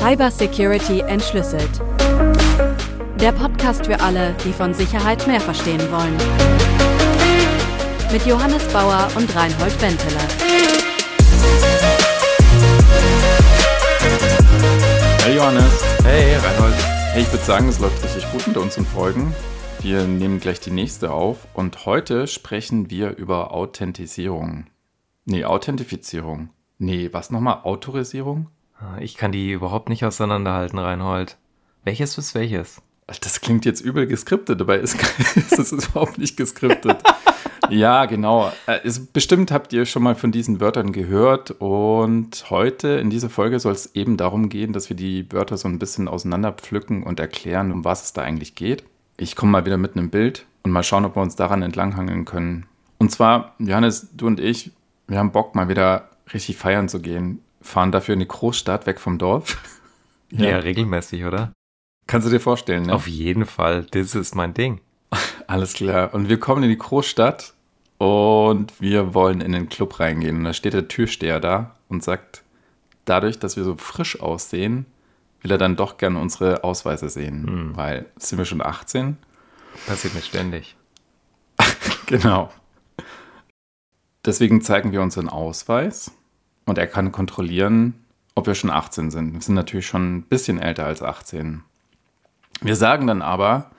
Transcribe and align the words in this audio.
Cybersecurity 0.00 1.00
entschlüsselt. 1.00 1.68
Der 3.20 3.32
Podcast 3.32 3.84
für 3.84 4.00
alle, 4.00 4.34
die 4.46 4.52
von 4.54 4.72
Sicherheit 4.72 5.26
mehr 5.26 5.42
verstehen 5.42 5.82
wollen. 5.92 6.16
Mit 8.10 8.24
Johannes 8.24 8.66
Bauer 8.72 9.08
und 9.14 9.36
Reinhold 9.36 9.78
Benteler. 9.78 10.26
Hey 15.22 15.36
Johannes. 15.36 15.84
Hey 16.02 16.34
Reinhold. 16.34 16.74
Hey, 17.12 17.20
ich 17.20 17.30
würde 17.30 17.44
sagen, 17.44 17.68
es 17.68 17.78
läuft 17.78 18.02
richtig 18.02 18.24
gut 18.32 18.46
mit 18.46 18.56
unseren 18.56 18.86
Folgen. 18.86 19.34
Wir 19.82 20.04
nehmen 20.04 20.40
gleich 20.40 20.60
die 20.60 20.70
nächste 20.70 21.12
auf 21.12 21.46
und 21.52 21.84
heute 21.84 22.26
sprechen 22.26 22.88
wir 22.88 23.18
über 23.18 23.52
Authentisierung. 23.52 24.64
Nee, 25.26 25.44
Authentifizierung. 25.44 26.48
Nee, 26.78 27.10
was 27.12 27.30
nochmal? 27.30 27.60
Autorisierung? 27.64 28.46
Ich 29.00 29.16
kann 29.16 29.32
die 29.32 29.52
überhaupt 29.52 29.88
nicht 29.88 30.04
auseinanderhalten, 30.04 30.78
Reinhold. 30.78 31.36
Welches 31.84 32.18
ist 32.18 32.34
welches? 32.34 32.82
Das 33.20 33.40
klingt 33.40 33.64
jetzt 33.64 33.80
übel 33.80 34.06
geskriptet, 34.06 34.60
dabei 34.60 34.76
ist, 34.78 34.94
ist 35.36 35.58
es 35.58 35.72
überhaupt 35.72 36.18
nicht 36.18 36.36
geskriptet. 36.36 36.98
ja, 37.68 38.06
genau. 38.06 38.52
Es, 38.84 38.98
äh, 38.98 39.02
bestimmt 39.12 39.50
habt 39.50 39.72
ihr 39.72 39.84
schon 39.84 40.02
mal 40.02 40.14
von 40.14 40.30
diesen 40.30 40.60
Wörtern 40.60 40.92
gehört 40.92 41.50
und 41.58 42.50
heute 42.50 42.88
in 42.88 43.10
dieser 43.10 43.30
Folge 43.30 43.58
soll 43.58 43.72
es 43.72 43.94
eben 43.94 44.16
darum 44.16 44.48
gehen, 44.48 44.72
dass 44.72 44.88
wir 44.88 44.96
die 44.96 45.30
Wörter 45.32 45.56
so 45.56 45.66
ein 45.66 45.78
bisschen 45.78 46.06
auseinanderpflücken 46.06 47.02
und 47.02 47.18
erklären, 47.18 47.72
um 47.72 47.84
was 47.84 48.04
es 48.04 48.12
da 48.12 48.22
eigentlich 48.22 48.54
geht. 48.54 48.84
Ich 49.16 49.34
komme 49.34 49.52
mal 49.52 49.66
wieder 49.66 49.76
mit 49.76 49.96
einem 49.96 50.10
Bild 50.10 50.46
und 50.62 50.70
mal 50.70 50.82
schauen, 50.82 51.04
ob 51.04 51.16
wir 51.16 51.22
uns 51.22 51.36
daran 51.36 51.62
entlanghangeln 51.62 52.24
können. 52.24 52.66
Und 52.98 53.10
zwar, 53.10 53.54
Johannes, 53.58 54.08
du 54.14 54.26
und 54.26 54.40
ich, 54.40 54.70
wir 55.08 55.18
haben 55.18 55.32
Bock, 55.32 55.54
mal 55.54 55.68
wieder 55.68 56.10
richtig 56.32 56.56
feiern 56.56 56.88
zu 56.88 57.00
gehen. 57.00 57.40
Fahren 57.60 57.92
dafür 57.92 58.14
in 58.14 58.20
die 58.20 58.28
Großstadt, 58.28 58.86
weg 58.86 59.00
vom 59.00 59.18
Dorf. 59.18 59.58
ja. 60.30 60.50
ja, 60.50 60.58
regelmäßig, 60.58 61.24
oder? 61.24 61.52
Kannst 62.06 62.26
du 62.26 62.30
dir 62.30 62.40
vorstellen, 62.40 62.86
ne? 62.86 62.94
Auf 62.94 63.06
jeden 63.06 63.46
Fall. 63.46 63.86
Das 63.90 64.14
ist 64.14 64.34
mein 64.34 64.54
Ding. 64.54 64.80
Alles 65.46 65.74
klar. 65.74 66.14
Und 66.14 66.28
wir 66.28 66.40
kommen 66.40 66.62
in 66.62 66.70
die 66.70 66.78
Großstadt 66.78 67.54
und 67.98 68.80
wir 68.80 69.14
wollen 69.14 69.40
in 69.40 69.52
den 69.52 69.68
Club 69.68 70.00
reingehen. 70.00 70.38
Und 70.38 70.44
da 70.44 70.52
steht 70.52 70.72
der 70.72 70.88
Türsteher 70.88 71.40
da 71.40 71.76
und 71.88 72.02
sagt, 72.02 72.42
dadurch, 73.04 73.38
dass 73.38 73.56
wir 73.56 73.64
so 73.64 73.76
frisch 73.76 74.20
aussehen, 74.20 74.86
will 75.42 75.50
er 75.52 75.58
dann 75.58 75.76
doch 75.76 75.98
gerne 75.98 76.18
unsere 76.18 76.64
Ausweise 76.64 77.08
sehen, 77.08 77.46
hm. 77.46 77.76
weil 77.76 78.06
sind 78.16 78.38
wir 78.38 78.44
schon 78.44 78.62
18? 78.62 79.16
Passiert 79.86 80.14
mir 80.14 80.22
ständig. 80.22 80.76
genau. 82.06 82.50
Deswegen 84.24 84.60
zeigen 84.60 84.92
wir 84.92 85.00
unseren 85.00 85.28
Ausweis 85.28 86.12
und 86.70 86.78
er 86.78 86.86
kann 86.86 87.10
kontrollieren, 87.10 87.94
ob 88.36 88.46
wir 88.46 88.54
schon 88.54 88.70
18 88.70 89.10
sind. 89.10 89.34
Wir 89.34 89.40
sind 89.40 89.56
natürlich 89.56 89.88
schon 89.88 90.18
ein 90.18 90.22
bisschen 90.22 90.62
älter 90.62 90.86
als 90.86 91.02
18. 91.02 91.62
Wir 92.62 92.76
sagen 92.76 93.08
dann 93.08 93.22
aber, 93.22 93.72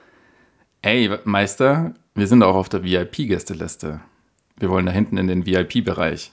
ey 0.82 1.10
Meister, 1.24 1.94
wir 2.14 2.26
sind 2.26 2.42
auch 2.42 2.54
auf 2.54 2.68
der 2.68 2.84
VIP-Gästeliste. 2.84 4.00
Wir 4.58 4.68
wollen 4.68 4.84
da 4.84 4.92
hinten 4.92 5.16
in 5.16 5.26
den 5.26 5.46
VIP-Bereich. 5.46 6.32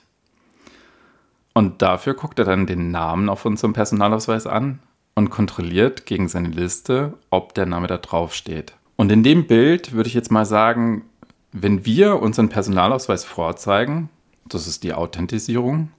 Und 1.54 1.80
dafür 1.80 2.12
guckt 2.12 2.38
er 2.38 2.44
dann 2.44 2.66
den 2.66 2.90
Namen 2.90 3.30
auf 3.30 3.46
unserem 3.46 3.72
Personalausweis 3.72 4.46
an 4.46 4.80
und 5.14 5.30
kontrolliert 5.30 6.04
gegen 6.04 6.28
seine 6.28 6.48
Liste, 6.48 7.14
ob 7.30 7.54
der 7.54 7.64
Name 7.64 7.86
da 7.86 7.96
drauf 7.96 8.34
steht. 8.34 8.74
Und 8.96 9.10
in 9.10 9.22
dem 9.22 9.46
Bild 9.46 9.92
würde 9.92 10.08
ich 10.08 10.14
jetzt 10.14 10.30
mal 10.30 10.44
sagen, 10.44 11.06
wenn 11.52 11.86
wir 11.86 12.20
unseren 12.20 12.50
Personalausweis 12.50 13.24
vorzeigen, 13.24 14.10
das 14.46 14.66
ist 14.66 14.82
die 14.84 14.92
Authentisierung. 14.92 15.90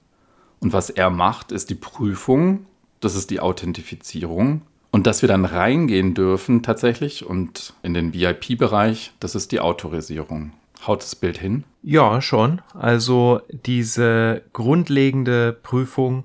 Und 0.62 0.72
was 0.72 0.90
er 0.90 1.10
macht, 1.10 1.52
ist 1.52 1.70
die 1.70 1.74
Prüfung, 1.74 2.66
das 3.00 3.16
ist 3.16 3.30
die 3.30 3.40
Authentifizierung. 3.40 4.62
Und 4.92 5.06
dass 5.06 5.22
wir 5.22 5.28
dann 5.28 5.44
reingehen 5.44 6.14
dürfen 6.14 6.62
tatsächlich 6.62 7.26
und 7.26 7.74
in 7.82 7.94
den 7.94 8.14
VIP-Bereich, 8.14 9.12
das 9.20 9.34
ist 9.34 9.50
die 9.50 9.60
Autorisierung. 9.60 10.52
Haut 10.86 11.02
das 11.02 11.16
Bild 11.16 11.38
hin? 11.38 11.64
Ja, 11.82 12.20
schon. 12.20 12.60
Also 12.74 13.40
diese 13.66 14.42
grundlegende 14.52 15.52
Prüfung, 15.52 16.24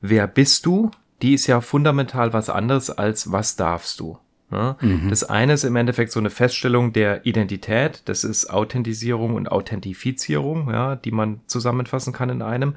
wer 0.00 0.26
bist 0.26 0.64
du, 0.64 0.90
die 1.22 1.34
ist 1.34 1.46
ja 1.46 1.60
fundamental 1.60 2.32
was 2.32 2.48
anderes 2.48 2.90
als 2.90 3.32
was 3.32 3.56
darfst 3.56 4.00
du. 4.00 4.18
Ja? 4.50 4.76
Mhm. 4.80 5.10
Das 5.10 5.24
eine 5.24 5.54
ist 5.54 5.64
im 5.64 5.76
Endeffekt 5.76 6.12
so 6.12 6.20
eine 6.20 6.30
Feststellung 6.30 6.92
der 6.92 7.26
Identität, 7.26 8.02
das 8.06 8.24
ist 8.24 8.48
Authentisierung 8.48 9.34
und 9.34 9.50
Authentifizierung, 9.50 10.70
ja, 10.70 10.96
die 10.96 11.10
man 11.10 11.40
zusammenfassen 11.46 12.12
kann 12.12 12.30
in 12.30 12.42
einem. 12.42 12.74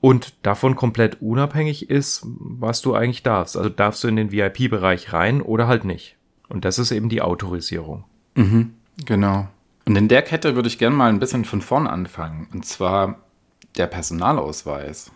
Und 0.00 0.34
davon 0.42 0.76
komplett 0.76 1.20
unabhängig 1.20 1.90
ist, 1.90 2.22
was 2.24 2.80
du 2.80 2.94
eigentlich 2.94 3.22
darfst. 3.22 3.56
Also 3.56 3.68
darfst 3.68 4.02
du 4.02 4.08
in 4.08 4.16
den 4.16 4.32
VIP-Bereich 4.32 5.12
rein 5.12 5.42
oder 5.42 5.66
halt 5.66 5.84
nicht. 5.84 6.16
Und 6.48 6.64
das 6.64 6.78
ist 6.78 6.90
eben 6.90 7.08
die 7.08 7.22
Autorisierung. 7.22 8.04
Mhm, 8.34 8.74
genau. 9.04 9.48
Und 9.84 9.96
in 9.96 10.08
der 10.08 10.22
Kette 10.22 10.56
würde 10.56 10.68
ich 10.68 10.78
gerne 10.78 10.96
mal 10.96 11.10
ein 11.10 11.20
bisschen 11.20 11.44
von 11.44 11.60
vorn 11.60 11.86
anfangen. 11.86 12.48
Und 12.52 12.64
zwar 12.64 13.20
der 13.76 13.86
Personalausweis. 13.86 15.12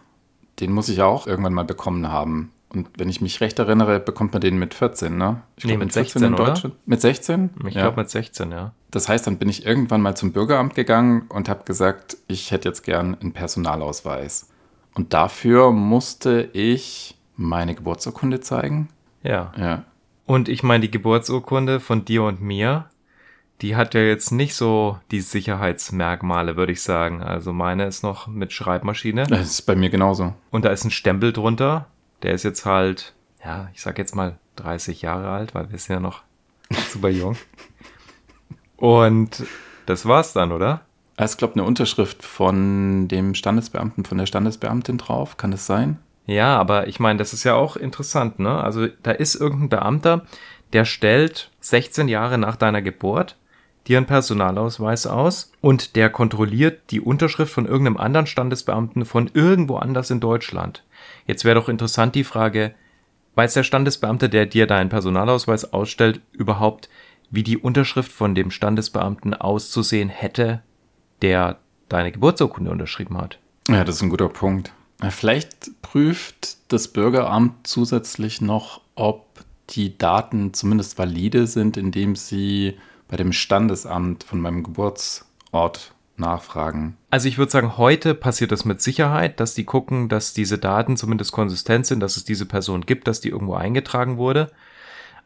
Den 0.61 0.73
muss 0.73 0.89
ich 0.89 0.99
ja 0.99 1.07
auch 1.07 1.27
irgendwann 1.27 1.55
mal 1.55 1.65
bekommen 1.65 2.09
haben. 2.09 2.53
Und 2.69 2.89
wenn 2.97 3.09
ich 3.09 3.21
mich 3.21 3.41
recht 3.41 3.59
erinnere, 3.59 4.01
bekommt 4.01 4.33
man 4.33 4.41
den 4.41 4.59
mit 4.59 4.75
14, 4.75 5.17
ne? 5.17 5.43
Ich 5.57 5.65
nee, 5.65 5.73
glaub, 5.73 5.85
mit 5.85 5.93
16 5.93 6.23
in 6.23 6.37
Deutschland. 6.37 6.75
Oder? 6.75 6.83
Mit 6.87 7.01
16? 7.01 7.51
Ich 7.69 7.75
ja. 7.75 7.83
glaube 7.83 8.01
mit 8.01 8.11
16, 8.11 8.51
ja. 8.51 8.73
Das 8.91 9.09
heißt, 9.09 9.27
dann 9.27 9.39
bin 9.39 9.49
ich 9.49 9.65
irgendwann 9.65 10.01
mal 10.01 10.17
zum 10.17 10.33
Bürgeramt 10.33 10.75
gegangen 10.75 11.27
und 11.29 11.49
habe 11.49 11.65
gesagt, 11.65 12.17
ich 12.27 12.51
hätte 12.51 12.69
jetzt 12.69 12.83
gern 12.83 13.17
einen 13.21 13.33
Personalausweis. 13.33 14.49
Und 14.95 15.13
dafür 15.13 15.73
musste 15.73 16.49
ich 16.53 17.17
meine 17.37 17.75
Geburtsurkunde 17.75 18.41
zeigen. 18.41 18.89
Ja. 19.23 19.53
Ja. 19.57 19.85
Und 20.27 20.49
ich 20.49 20.63
meine, 20.63 20.83
die 20.83 20.91
Geburtsurkunde 20.91 21.81
von 21.81 22.05
dir 22.05 22.23
und 22.23 22.41
mir, 22.41 22.89
die 23.61 23.77
hat 23.77 23.95
ja 23.95 24.01
jetzt 24.01 24.31
nicht 24.31 24.55
so 24.55 24.99
die 25.11 25.21
Sicherheitsmerkmale, 25.21 26.57
würde 26.57 26.73
ich 26.73 26.83
sagen. 26.83 27.23
Also 27.23 27.53
meine 27.53 27.87
ist 27.87 28.03
noch 28.03 28.27
mit 28.27 28.53
Schreibmaschine. 28.53 29.25
Das 29.25 29.47
ist 29.47 29.63
bei 29.63 29.77
mir 29.77 29.91
genauso. 29.91 30.35
Und 30.51 30.65
da 30.65 30.71
ist 30.71 30.85
ein 30.85 30.91
Stempel 30.91 31.33
drunter. 31.33 31.87
Der 32.23 32.33
ist 32.33 32.43
jetzt 32.43 32.65
halt, 32.65 33.15
ja, 33.45 33.69
ich 33.75 33.83
sag 33.83 33.99
jetzt 33.99 34.15
mal 34.15 34.39
30 34.57 35.03
Jahre 35.03 35.31
alt, 35.31 35.55
weil 35.55 35.71
wir 35.71 35.79
sind 35.79 35.95
ja 35.95 36.01
noch 36.01 36.23
super 36.71 37.09
jung. 37.09 37.37
Und 38.77 39.45
das 39.87 40.07
war's 40.07 40.33
dann, 40.33 40.53
oder? 40.53 40.83
Es 41.17 41.37
glaube 41.37 41.55
eine 41.55 41.65
Unterschrift 41.65 42.23
von 42.25 43.09
dem 43.09 43.35
Standesbeamten, 43.35 44.05
von 44.05 44.19
der 44.19 44.27
Standesbeamtin 44.27 44.99
drauf. 44.99 45.37
Kann 45.37 45.53
das 45.53 45.67
sein? 45.67 45.99
Ja, 46.27 46.59
aber 46.59 46.89
ich 46.89 46.99
meine, 47.01 47.19
das 47.19 47.33
ist 47.33 47.45
ja 47.45 47.55
auch 47.55 47.77
interessant, 47.77 48.39
ne? 48.39 48.63
Also 48.63 48.89
da 49.03 49.13
ist 49.13 49.35
irgendein 49.35 49.69
Beamter, 49.69 50.27
der 50.73 50.85
stellt 50.85 51.51
16 51.61 52.09
Jahre 52.09 52.39
nach 52.39 52.57
deiner 52.57 52.83
Geburt 52.83 53.37
dir 53.87 53.99
einen 53.99 54.07
Personalausweis 54.07 55.07
aus 55.07 55.53
und 55.61 55.97
der 55.97 56.11
kontrolliert 56.11 56.91
die 56.91 57.01
Unterschrift 57.01 57.53
von 57.53 57.67
irgendeinem 57.67 57.99
anderen 57.99 58.27
Standesbeamten 58.27 59.05
von 59.05 59.31
irgendwo 59.35 59.77
anders 59.77 60.11
in 60.11 60.21
Deutschland. 60.21 60.83
Jetzt 61.27 61.45
wäre 61.45 61.57
doch 61.57 61.69
interessant 61.69 62.15
die 62.15 62.25
Frage, 62.25 62.75
weiß 63.35 63.55
der 63.55 63.63
Standesbeamte, 63.63 64.29
der 64.29 64.47
dir 64.47 64.67
deinen 64.67 64.89
Personalausweis 64.89 65.73
ausstellt, 65.73 66.21
überhaupt, 66.33 66.89
wie 67.31 67.43
die 67.43 67.59
Unterschrift 67.59 68.13
von 68.13 68.35
dem 68.35 68.51
Standesbeamten 68.51 69.35
auszusehen 69.35 70.09
hätte, 70.09 70.63
der 71.25 71.59
deine 71.89 72.13
Geburtsurkunde 72.13 72.71
unterschrieben 72.71 73.17
hat? 73.17 73.39
Ja, 73.69 73.83
das 73.83 73.97
ist 73.97 74.03
ein 74.03 74.11
guter 74.11 74.29
Punkt. 74.29 74.73
Vielleicht 75.09 75.81
prüft 75.81 76.59
das 76.69 76.89
Bürgeramt 76.89 77.67
zusätzlich 77.67 78.43
noch, 78.43 78.83
ob 78.95 79.27
die 79.71 79.97
Daten 79.97 80.53
zumindest 80.53 80.99
valide 80.99 81.47
sind, 81.47 81.79
indem 81.79 82.15
sie 82.15 82.77
bei 83.09 83.17
dem 83.17 83.33
Standesamt 83.33 84.23
von 84.25 84.39
meinem 84.39 84.63
Geburtsort 84.63 85.95
nachfragen. 86.19 86.97
Also 87.11 87.27
ich 87.27 87.39
würde 87.39 87.51
sagen, 87.51 87.79
heute 87.79 88.15
passiert 88.15 88.53
das 88.53 88.67
mit 88.67 88.83
Sicherheit, 88.83 89.41
dass 89.41 89.55
die 89.55 89.65
gucken, 89.65 90.11
dass 90.11 90.35
diese 90.35 90.59
Daten 90.59 90.99
zumindest 90.99 91.33
konsistent 91.33 91.87
sind, 91.87 92.01
dass 92.01 92.19
es 92.19 92.25
diese 92.25 92.45
Person 92.45 92.83
gibt, 92.83 93.09
dass 93.09 93.23
die 93.23 93.31
irgendwo 93.31 93.55
eingetragen 93.55 94.19
wurde. 94.19 94.51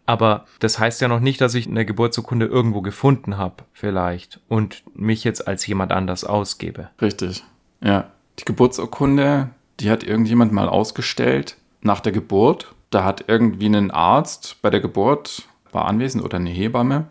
Aber 0.08 0.46
das 0.58 0.78
heißt 0.78 1.02
ja 1.02 1.08
noch 1.08 1.20
nicht, 1.20 1.38
dass 1.43 1.55
ich 1.55 1.66
eine 1.66 1.84
Geburtsurkunde 1.84 2.46
irgendwo 2.46 2.81
gefunden 2.81 3.37
habe, 3.37 3.64
vielleicht, 3.75 4.40
und 4.49 4.82
mich 4.94 5.22
jetzt 5.22 5.46
als 5.46 5.66
jemand 5.66 5.93
anders 5.93 6.25
ausgebe. 6.25 6.88
Richtig. 7.02 7.44
Ja. 7.82 8.10
Die 8.38 8.46
Geburtsurkunde, 8.46 9.50
die 9.81 9.90
hat 9.90 10.02
irgendjemand 10.02 10.50
mal 10.50 10.66
ausgestellt 10.66 11.58
nach 11.82 12.00
der 12.00 12.12
Geburt. 12.12 12.75
Da 12.88 13.05
hat 13.05 13.25
irgendwie 13.28 13.66
ein 13.66 13.90
Arzt 13.90 14.56
bei 14.62 14.70
der 14.70 14.81
Geburt 14.81 15.43
war 15.72 15.84
anwesend 15.84 16.25
oder 16.25 16.38
eine 16.38 16.49
Hebamme 16.49 17.08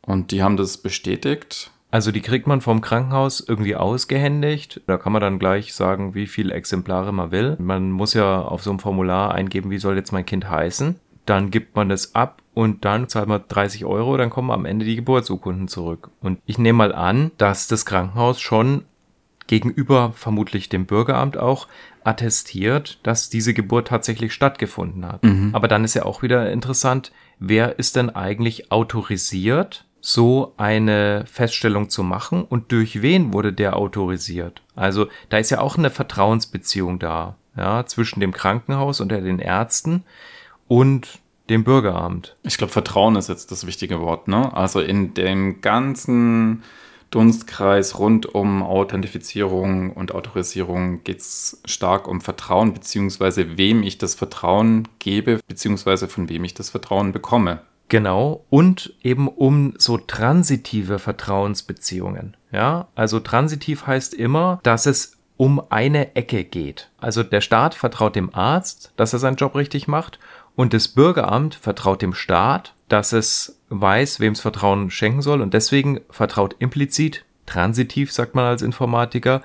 und 0.00 0.30
die 0.30 0.42
haben 0.42 0.56
das 0.56 0.78
bestätigt. 0.78 1.70
Also 1.90 2.10
die 2.10 2.22
kriegt 2.22 2.46
man 2.46 2.62
vom 2.62 2.80
Krankenhaus 2.80 3.44
irgendwie 3.46 3.76
ausgehändigt. 3.76 4.80
Da 4.86 4.96
kann 4.96 5.12
man 5.12 5.20
dann 5.20 5.38
gleich 5.38 5.74
sagen, 5.74 6.14
wie 6.14 6.26
viele 6.26 6.54
Exemplare 6.54 7.12
man 7.12 7.32
will. 7.32 7.56
Man 7.58 7.90
muss 7.90 8.14
ja 8.14 8.40
auf 8.40 8.62
so 8.62 8.70
einem 8.70 8.78
Formular 8.78 9.34
eingeben, 9.34 9.70
wie 9.70 9.78
soll 9.78 9.96
jetzt 9.96 10.12
mein 10.12 10.24
Kind 10.24 10.48
heißen. 10.48 10.98
Dann 11.28 11.50
gibt 11.50 11.76
man 11.76 11.90
das 11.90 12.14
ab 12.14 12.40
und 12.54 12.86
dann 12.86 13.08
zahlt 13.08 13.28
man 13.28 13.42
30 13.46 13.84
Euro, 13.84 14.16
dann 14.16 14.30
kommen 14.30 14.50
am 14.50 14.64
Ende 14.64 14.86
die 14.86 14.96
Geburtsurkunden 14.96 15.68
zurück. 15.68 16.10
Und 16.22 16.40
ich 16.46 16.56
nehme 16.56 16.78
mal 16.78 16.94
an, 16.94 17.32
dass 17.36 17.66
das 17.66 17.84
Krankenhaus 17.84 18.40
schon 18.40 18.84
gegenüber 19.46 20.12
vermutlich 20.14 20.70
dem 20.70 20.86
Bürgeramt 20.86 21.36
auch 21.36 21.68
attestiert, 22.02 22.98
dass 23.02 23.28
diese 23.28 23.52
Geburt 23.52 23.88
tatsächlich 23.88 24.32
stattgefunden 24.32 25.04
hat. 25.04 25.22
Mhm. 25.22 25.50
Aber 25.52 25.68
dann 25.68 25.84
ist 25.84 25.94
ja 25.94 26.06
auch 26.06 26.22
wieder 26.22 26.50
interessant, 26.50 27.12
wer 27.38 27.78
ist 27.78 27.96
denn 27.96 28.08
eigentlich 28.08 28.72
autorisiert, 28.72 29.84
so 30.00 30.54
eine 30.56 31.24
Feststellung 31.26 31.90
zu 31.90 32.02
machen 32.02 32.42
und 32.42 32.72
durch 32.72 33.02
wen 33.02 33.34
wurde 33.34 33.52
der 33.52 33.76
autorisiert? 33.76 34.62
Also 34.76 35.08
da 35.28 35.36
ist 35.36 35.50
ja 35.50 35.60
auch 35.60 35.76
eine 35.76 35.90
Vertrauensbeziehung 35.90 36.98
da, 36.98 37.36
ja, 37.54 37.84
zwischen 37.84 38.20
dem 38.20 38.32
Krankenhaus 38.32 39.02
und 39.02 39.10
den 39.10 39.40
Ärzten 39.40 40.04
und 40.68 41.20
dem 41.50 41.64
Bürgeramt. 41.64 42.36
Ich 42.42 42.58
glaube, 42.58 42.72
Vertrauen 42.72 43.16
ist 43.16 43.28
jetzt 43.28 43.50
das 43.50 43.66
wichtige 43.66 44.00
Wort, 44.00 44.28
ne? 44.28 44.54
Also 44.54 44.80
in 44.80 45.14
dem 45.14 45.60
ganzen 45.60 46.62
Dunstkreis 47.10 47.98
rund 47.98 48.26
um 48.26 48.62
Authentifizierung 48.62 49.92
und 49.94 50.14
Autorisierung 50.14 51.02
geht 51.04 51.20
es 51.20 51.60
stark 51.64 52.06
um 52.06 52.20
Vertrauen, 52.20 52.74
beziehungsweise 52.74 53.56
wem 53.56 53.82
ich 53.82 53.96
das 53.96 54.14
Vertrauen 54.14 54.86
gebe, 54.98 55.40
beziehungsweise 55.48 56.08
von 56.08 56.28
wem 56.28 56.44
ich 56.44 56.52
das 56.52 56.70
Vertrauen 56.70 57.12
bekomme. 57.12 57.62
Genau, 57.88 58.44
und 58.50 58.92
eben 59.02 59.28
um 59.28 59.72
so 59.78 59.96
transitive 59.96 60.98
Vertrauensbeziehungen. 60.98 62.36
Ja, 62.52 62.88
also 62.94 63.20
transitiv 63.20 63.86
heißt 63.86 64.12
immer, 64.12 64.60
dass 64.62 64.84
es 64.84 65.16
um 65.38 65.62
eine 65.70 66.14
Ecke 66.16 66.44
geht. 66.44 66.90
Also 66.98 67.22
der 67.22 67.40
Staat 67.40 67.74
vertraut 67.74 68.16
dem 68.16 68.34
Arzt, 68.34 68.92
dass 68.96 69.14
er 69.14 69.20
seinen 69.20 69.36
Job 69.36 69.54
richtig 69.54 69.88
macht 69.88 70.18
und 70.58 70.74
das 70.74 70.88
Bürgeramt 70.88 71.54
vertraut 71.54 72.02
dem 72.02 72.12
Staat, 72.12 72.74
dass 72.88 73.12
es 73.12 73.60
weiß, 73.68 74.18
wem 74.18 74.32
es 74.32 74.40
Vertrauen 74.40 74.90
schenken 74.90 75.22
soll 75.22 75.40
und 75.40 75.54
deswegen 75.54 76.00
vertraut 76.10 76.56
implizit, 76.58 77.24
transitiv 77.46 78.10
sagt 78.10 78.34
man 78.34 78.44
als 78.44 78.60
Informatiker, 78.60 79.42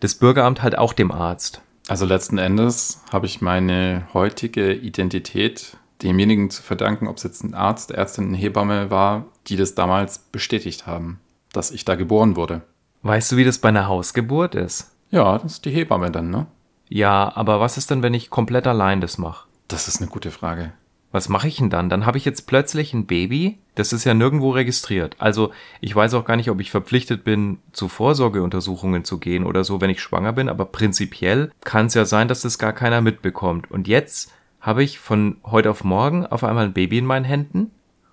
das 0.00 0.16
Bürgeramt 0.16 0.62
halt 0.62 0.76
auch 0.76 0.92
dem 0.92 1.12
Arzt. 1.12 1.62
Also 1.88 2.04
letzten 2.04 2.36
Endes 2.36 3.02
habe 3.10 3.24
ich 3.24 3.40
meine 3.40 4.06
heutige 4.12 4.74
Identität 4.74 5.78
demjenigen 6.02 6.50
zu 6.50 6.62
verdanken, 6.62 7.08
ob 7.08 7.16
es 7.16 7.22
jetzt 7.22 7.42
ein 7.42 7.54
Arzt, 7.54 7.90
Ärztin, 7.92 8.28
eine 8.28 8.36
Hebamme 8.36 8.90
war, 8.90 9.24
die 9.46 9.56
das 9.56 9.74
damals 9.74 10.18
bestätigt 10.18 10.86
haben, 10.86 11.20
dass 11.54 11.70
ich 11.70 11.86
da 11.86 11.94
geboren 11.94 12.36
wurde. 12.36 12.60
Weißt 13.00 13.32
du, 13.32 13.38
wie 13.38 13.44
das 13.44 13.60
bei 13.60 13.70
einer 13.70 13.88
Hausgeburt 13.88 14.54
ist? 14.54 14.94
Ja, 15.10 15.38
das 15.38 15.52
ist 15.52 15.64
die 15.64 15.70
Hebamme 15.70 16.10
dann, 16.10 16.28
ne? 16.28 16.48
Ja, 16.90 17.34
aber 17.34 17.60
was 17.60 17.78
ist 17.78 17.90
denn, 17.90 18.02
wenn 18.02 18.12
ich 18.12 18.28
komplett 18.28 18.66
allein 18.66 19.00
das 19.00 19.16
mache? 19.16 19.48
Das 19.70 19.86
ist 19.86 20.00
eine 20.00 20.10
gute 20.10 20.32
Frage. 20.32 20.72
Was 21.12 21.28
mache 21.28 21.46
ich 21.46 21.56
denn 21.56 21.70
dann? 21.70 21.88
Dann 21.88 22.04
habe 22.04 22.18
ich 22.18 22.24
jetzt 22.24 22.48
plötzlich 22.48 22.92
ein 22.92 23.06
Baby, 23.06 23.58
das 23.76 23.92
ist 23.92 24.04
ja 24.04 24.14
nirgendwo 24.14 24.50
registriert. 24.50 25.14
Also 25.18 25.52
ich 25.80 25.94
weiß 25.94 26.14
auch 26.14 26.24
gar 26.24 26.36
nicht, 26.36 26.50
ob 26.50 26.60
ich 26.60 26.72
verpflichtet 26.72 27.22
bin, 27.22 27.58
zu 27.72 27.88
Vorsorgeuntersuchungen 27.88 29.04
zu 29.04 29.18
gehen 29.18 29.46
oder 29.46 29.62
so, 29.62 29.80
wenn 29.80 29.90
ich 29.90 30.02
schwanger 30.02 30.32
bin, 30.32 30.48
aber 30.48 30.64
prinzipiell 30.66 31.52
kann 31.62 31.86
es 31.86 31.94
ja 31.94 32.04
sein, 32.04 32.26
dass 32.26 32.42
das 32.42 32.58
gar 32.58 32.72
keiner 32.72 33.00
mitbekommt. 33.00 33.70
Und 33.70 33.86
jetzt 33.86 34.32
habe 34.60 34.82
ich 34.82 34.98
von 34.98 35.36
heute 35.44 35.70
auf 35.70 35.84
morgen 35.84 36.26
auf 36.26 36.42
einmal 36.42 36.66
ein 36.66 36.72
Baby 36.72 36.98
in 36.98 37.06
meinen 37.06 37.24
Händen 37.24 37.70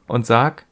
und 0.07 0.27
sag, 0.27 0.65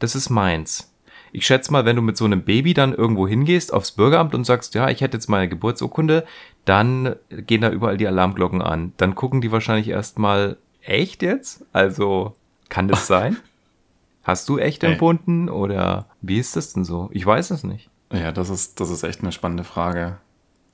das 0.00 0.16
ist 0.16 0.30
meins. 0.30 0.93
Ich 1.34 1.46
schätze 1.46 1.72
mal, 1.72 1.84
wenn 1.84 1.96
du 1.96 2.02
mit 2.02 2.16
so 2.16 2.24
einem 2.24 2.42
Baby 2.42 2.74
dann 2.74 2.94
irgendwo 2.94 3.26
hingehst 3.26 3.74
aufs 3.74 3.90
Bürgeramt 3.90 4.36
und 4.36 4.44
sagst, 4.44 4.74
ja, 4.76 4.88
ich 4.88 5.00
hätte 5.00 5.16
jetzt 5.16 5.28
meine 5.28 5.48
Geburtsurkunde, 5.48 6.24
dann 6.64 7.16
gehen 7.28 7.60
da 7.60 7.70
überall 7.70 7.96
die 7.96 8.06
Alarmglocken 8.06 8.62
an. 8.62 8.92
Dann 8.98 9.16
gucken 9.16 9.40
die 9.40 9.50
wahrscheinlich 9.50 9.88
erstmal, 9.88 10.58
echt 10.80 11.22
jetzt? 11.22 11.64
Also, 11.72 12.36
kann 12.68 12.86
das 12.86 13.08
sein? 13.08 13.36
Hast 14.22 14.48
du 14.48 14.58
echt 14.58 14.84
Ey. 14.84 14.92
empfunden 14.92 15.48
oder 15.48 16.06
wie 16.22 16.38
ist 16.38 16.54
das 16.54 16.72
denn 16.72 16.84
so? 16.84 17.10
Ich 17.12 17.26
weiß 17.26 17.50
es 17.50 17.64
nicht. 17.64 17.90
Ja, 18.12 18.30
das 18.30 18.48
ist, 18.48 18.78
das 18.78 18.90
ist 18.90 19.02
echt 19.02 19.20
eine 19.20 19.32
spannende 19.32 19.64
Frage. 19.64 20.18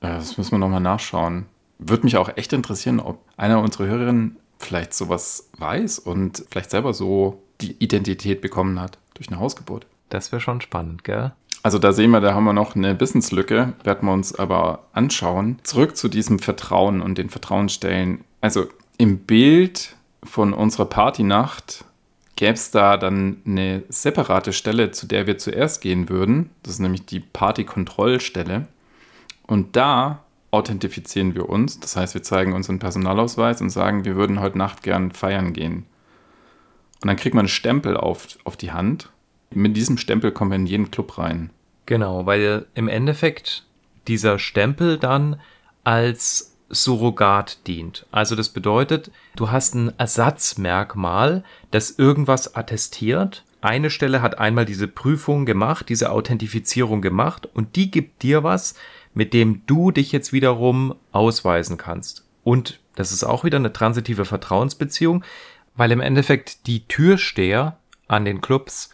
Äh, 0.01 0.09
Das 0.09 0.37
müssen 0.37 0.51
wir 0.51 0.59
nochmal 0.59 0.79
nachschauen. 0.79 1.47
Würde 1.79 2.03
mich 2.03 2.17
auch 2.17 2.37
echt 2.37 2.53
interessieren, 2.53 2.99
ob 2.99 3.19
einer 3.35 3.59
unserer 3.61 3.87
Hörerinnen 3.87 4.37
vielleicht 4.59 4.93
sowas 4.93 5.49
weiß 5.57 5.97
und 5.97 6.45
vielleicht 6.51 6.69
selber 6.69 6.93
so 6.93 7.41
die 7.61 7.75
Identität 7.83 8.41
bekommen 8.41 8.79
hat 8.79 8.99
durch 9.15 9.27
eine 9.29 9.39
Hausgeburt. 9.39 9.87
Das 10.11 10.31
wäre 10.31 10.41
schon 10.41 10.61
spannend, 10.61 11.03
gell? 11.03 11.31
Also 11.63 11.79
da 11.79 11.93
sehen 11.93 12.11
wir, 12.11 12.21
da 12.21 12.33
haben 12.33 12.43
wir 12.43 12.53
noch 12.53 12.75
eine 12.75 12.99
Wissenslücke, 12.99 13.73
werden 13.83 14.07
wir 14.07 14.13
uns 14.13 14.33
aber 14.37 14.87
anschauen. 14.93 15.59
Zurück 15.63 15.95
zu 15.95 16.09
diesem 16.09 16.39
Vertrauen 16.39 17.01
und 17.01 17.17
den 17.17 17.29
Vertrauensstellen. 17.29 18.23
Also 18.41 18.65
im 18.97 19.19
Bild 19.19 19.95
von 20.23 20.53
unserer 20.53 20.85
Partynacht 20.85 21.85
gäbe 22.35 22.53
es 22.53 22.71
da 22.71 22.97
dann 22.97 23.37
eine 23.45 23.83
separate 23.89 24.53
Stelle, 24.53 24.91
zu 24.91 25.07
der 25.07 25.27
wir 25.27 25.37
zuerst 25.37 25.81
gehen 25.81 26.09
würden. 26.09 26.49
Das 26.63 26.73
ist 26.73 26.79
nämlich 26.79 27.05
die 27.05 27.19
Partykontrollstelle. 27.19 28.67
Und 29.45 29.75
da 29.75 30.23
authentifizieren 30.49 31.35
wir 31.35 31.47
uns. 31.47 31.79
Das 31.79 31.95
heißt, 31.95 32.15
wir 32.15 32.23
zeigen 32.23 32.53
unseren 32.53 32.79
Personalausweis 32.79 33.61
und 33.61 33.69
sagen, 33.69 34.03
wir 34.03 34.15
würden 34.15 34.39
heute 34.39 34.57
Nacht 34.57 34.83
gern 34.83 35.11
feiern 35.11 35.53
gehen. 35.53 35.85
Und 37.01 37.07
dann 37.07 37.15
kriegt 37.15 37.35
man 37.35 37.43
einen 37.43 37.49
Stempel 37.49 37.95
auf, 37.95 38.37
auf 38.43 38.57
die 38.57 38.71
Hand. 38.71 39.09
Mit 39.53 39.75
diesem 39.75 39.97
Stempel 39.97 40.31
kommen 40.31 40.51
wir 40.51 40.55
in 40.55 40.65
jeden 40.65 40.91
Club 40.91 41.17
rein. 41.17 41.49
Genau, 41.85 42.25
weil 42.25 42.65
im 42.73 42.87
Endeffekt 42.87 43.65
dieser 44.07 44.39
Stempel 44.39 44.97
dann 44.97 45.39
als 45.83 46.55
Surrogat 46.69 47.67
dient. 47.67 48.05
Also 48.11 48.35
das 48.35 48.49
bedeutet, 48.49 49.11
du 49.35 49.51
hast 49.51 49.75
ein 49.75 49.91
Ersatzmerkmal, 49.97 51.43
das 51.69 51.91
irgendwas 51.91 52.55
attestiert. 52.55 53.43
Eine 53.59 53.89
Stelle 53.89 54.21
hat 54.21 54.39
einmal 54.39 54.65
diese 54.65 54.87
Prüfung 54.87 55.45
gemacht, 55.45 55.89
diese 55.89 56.11
Authentifizierung 56.11 57.01
gemacht 57.01 57.47
und 57.53 57.75
die 57.75 57.91
gibt 57.91 58.23
dir 58.23 58.43
was, 58.43 58.75
mit 59.13 59.33
dem 59.33 59.63
du 59.67 59.91
dich 59.91 60.11
jetzt 60.11 60.31
wiederum 60.33 60.95
ausweisen 61.11 61.77
kannst. 61.77 62.25
Und 62.43 62.79
das 62.95 63.11
ist 63.11 63.23
auch 63.23 63.43
wieder 63.43 63.57
eine 63.57 63.73
transitive 63.73 64.25
Vertrauensbeziehung, 64.25 65.23
weil 65.75 65.91
im 65.91 66.01
Endeffekt 66.01 66.67
die 66.67 66.87
Türsteher 66.87 67.77
an 68.07 68.25
den 68.25 68.41
Clubs, 68.41 68.89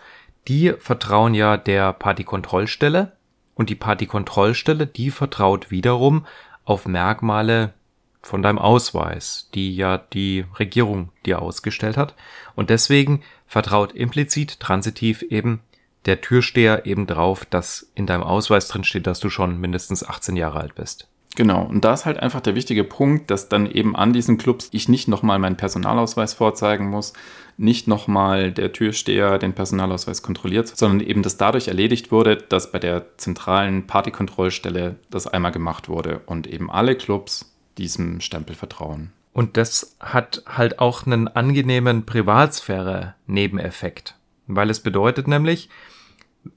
die 0.47 0.73
vertrauen 0.79 1.33
ja 1.33 1.57
der 1.57 1.94
Partykontrollstelle 1.94 3.13
und 3.55 3.69
die 3.69 3.75
Partykontrollstelle, 3.75 4.88
die 4.88 5.11
vertraut 5.11 5.71
wiederum 5.71 6.25
auf 6.63 6.85
Merkmale 6.85 7.73
von 8.21 8.41
deinem 8.41 8.59
Ausweis, 8.59 9.49
die 9.53 9.75
ja 9.75 9.97
die 9.97 10.45
Regierung 10.59 11.11
dir 11.25 11.41
ausgestellt 11.41 11.97
hat. 11.97 12.15
Und 12.55 12.69
deswegen 12.69 13.23
vertraut 13.45 13.94
implizit, 13.94 14.59
transitiv 14.59 15.21
eben 15.21 15.61
der 16.05 16.21
Türsteher 16.21 16.85
eben 16.85 17.07
drauf, 17.07 17.45
dass 17.45 17.91
in 17.95 18.05
deinem 18.05 18.23
Ausweis 18.23 18.67
drin 18.67 18.83
steht, 18.83 19.07
dass 19.07 19.19
du 19.19 19.29
schon 19.29 19.59
mindestens 19.59 20.07
18 20.07 20.35
Jahre 20.35 20.59
alt 20.59 20.75
bist. 20.75 21.07
Genau, 21.38 21.62
und 21.62 21.86
da 21.86 21.94
ist 21.94 22.06
halt 22.07 22.19
einfach 22.19 22.42
der 22.42 22.56
wichtige 22.56 22.84
Punkt, 22.84 23.30
dass 23.30 23.48
dann 23.48 23.69
eben 23.69 23.95
an 23.95 24.12
diesen 24.12 24.39
Clubs 24.39 24.69
ich 24.72 24.89
nicht 24.89 25.07
nochmal 25.07 25.38
meinen 25.38 25.56
Personalausweis 25.56 26.34
vorzeigen 26.34 26.90
muss, 26.90 27.14
nicht 27.57 27.88
nochmal 27.88 28.52
der 28.52 28.73
Türsteher 28.73 29.38
den 29.38 29.54
Personalausweis 29.54 30.23
kontrolliert, 30.23 30.76
sondern 30.76 31.07
eben 31.07 31.21
das 31.21 31.38
dadurch 31.38 31.68
erledigt 31.68 32.11
wurde, 32.11 32.38
dass 32.38 32.71
bei 32.71 32.80
der 32.80 33.06
zentralen 33.18 33.85
Partykontrollstelle 33.85 34.95
das 35.11 35.28
einmal 35.28 35.52
gemacht 35.52 35.90
wurde 35.90 36.21
und 36.26 36.47
eben 36.47 36.71
alle 36.71 36.95
Clubs 36.95 37.54
diesem 37.78 38.19
Stempel 38.19 38.56
vertrauen. 38.56 39.11
Und 39.31 39.57
das 39.57 39.95
hat 40.00 40.42
halt 40.47 40.80
auch 40.80 41.06
einen 41.06 41.28
angenehmen 41.28 42.07
Privatsphäre-Nebeneffekt, 42.07 44.16
weil 44.47 44.71
es 44.71 44.80
bedeutet 44.80 45.28
nämlich, 45.28 45.69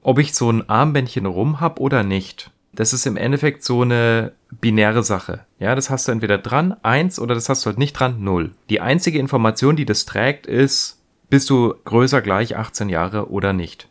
ob 0.01 0.17
ich 0.17 0.33
so 0.33 0.51
ein 0.51 0.67
Armbändchen 0.67 1.27
rum 1.27 1.61
hab 1.61 1.79
oder 1.79 2.01
nicht. 2.01 2.49
Das 2.73 2.93
ist 2.93 3.05
im 3.05 3.17
Endeffekt 3.17 3.63
so 3.63 3.81
eine 3.81 4.31
binäre 4.49 5.03
Sache. 5.03 5.45
Ja, 5.59 5.75
das 5.75 5.89
hast 5.89 6.07
du 6.07 6.11
entweder 6.11 6.37
dran, 6.37 6.75
eins, 6.83 7.19
oder 7.19 7.35
das 7.35 7.49
hast 7.49 7.65
du 7.65 7.67
halt 7.67 7.77
nicht 7.77 7.93
dran, 7.93 8.23
null. 8.23 8.51
Die 8.69 8.79
einzige 8.79 9.19
Information, 9.19 9.75
die 9.75 9.85
das 9.85 10.05
trägt, 10.05 10.47
ist, 10.47 11.01
bist 11.29 11.49
du 11.49 11.75
größer 11.85 12.21
gleich 12.21 12.55
18 12.55 12.89
Jahre 12.89 13.29
oder 13.29 13.51
nicht. 13.53 13.89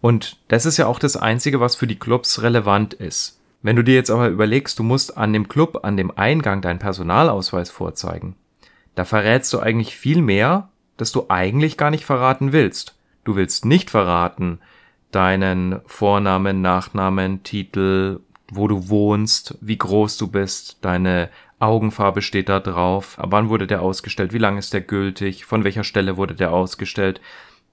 Und 0.00 0.38
das 0.48 0.66
ist 0.66 0.76
ja 0.76 0.86
auch 0.86 0.98
das 0.98 1.16
Einzige, 1.16 1.60
was 1.60 1.76
für 1.76 1.86
die 1.86 1.98
Clubs 1.98 2.42
relevant 2.42 2.94
ist. 2.94 3.40
Wenn 3.62 3.76
du 3.76 3.82
dir 3.82 3.94
jetzt 3.94 4.10
aber 4.10 4.28
überlegst, 4.28 4.78
du 4.78 4.82
musst 4.82 5.16
an 5.16 5.32
dem 5.32 5.48
Club, 5.48 5.80
an 5.82 5.96
dem 5.96 6.16
Eingang 6.16 6.62
deinen 6.62 6.78
Personalausweis 6.78 7.70
vorzeigen, 7.70 8.36
da 8.94 9.04
verrätst 9.04 9.52
du 9.52 9.58
eigentlich 9.60 9.96
viel 9.96 10.22
mehr, 10.22 10.68
dass 10.96 11.12
du 11.12 11.26
eigentlich 11.28 11.76
gar 11.76 11.90
nicht 11.90 12.04
verraten 12.04 12.52
willst. 12.52 12.96
Du 13.24 13.36
willst 13.36 13.64
nicht 13.64 13.90
verraten 13.90 14.60
deinen 15.16 15.80
Vornamen, 15.86 16.60
Nachnamen, 16.60 17.42
Titel, 17.42 18.20
wo 18.52 18.68
du 18.68 18.90
wohnst, 18.90 19.56
wie 19.62 19.78
groß 19.78 20.18
du 20.18 20.28
bist, 20.28 20.76
deine 20.82 21.30
Augenfarbe 21.58 22.20
steht 22.20 22.50
da 22.50 22.60
drauf, 22.60 23.18
ab 23.18 23.28
wann 23.30 23.48
wurde 23.48 23.66
der 23.66 23.80
ausgestellt, 23.80 24.34
wie 24.34 24.38
lange 24.38 24.58
ist 24.58 24.74
der 24.74 24.82
gültig, 24.82 25.46
von 25.46 25.64
welcher 25.64 25.84
Stelle 25.84 26.18
wurde 26.18 26.34
der 26.34 26.52
ausgestellt. 26.52 27.22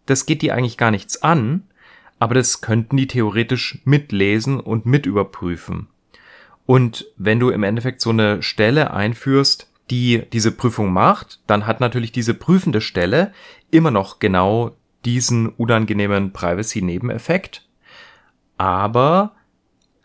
Das 0.05 0.25
geht 0.25 0.41
dir 0.41 0.55
eigentlich 0.55 0.77
gar 0.77 0.89
nichts 0.89 1.21
an, 1.21 1.63
aber 2.17 2.33
das 2.33 2.61
könnten 2.61 2.95
die 2.95 3.07
theoretisch 3.07 3.79
mitlesen 3.83 4.61
und 4.61 4.85
mit 4.85 5.05
überprüfen. 5.05 5.89
Und 6.65 7.05
wenn 7.17 7.41
du 7.41 7.49
im 7.49 7.63
Endeffekt 7.63 7.99
so 7.99 8.11
eine 8.11 8.41
Stelle 8.41 8.93
einführst, 8.93 9.69
die 9.89 10.23
diese 10.31 10.53
Prüfung 10.53 10.93
macht, 10.93 11.41
dann 11.45 11.67
hat 11.67 11.81
natürlich 11.81 12.13
diese 12.13 12.35
prüfende 12.35 12.79
Stelle 12.79 13.33
immer 13.69 13.91
noch 13.91 14.19
genau 14.19 14.77
diesen 15.05 15.49
unangenehmen 15.49 16.33
Privacy-Nebeneffekt. 16.33 17.67
Aber 18.57 19.33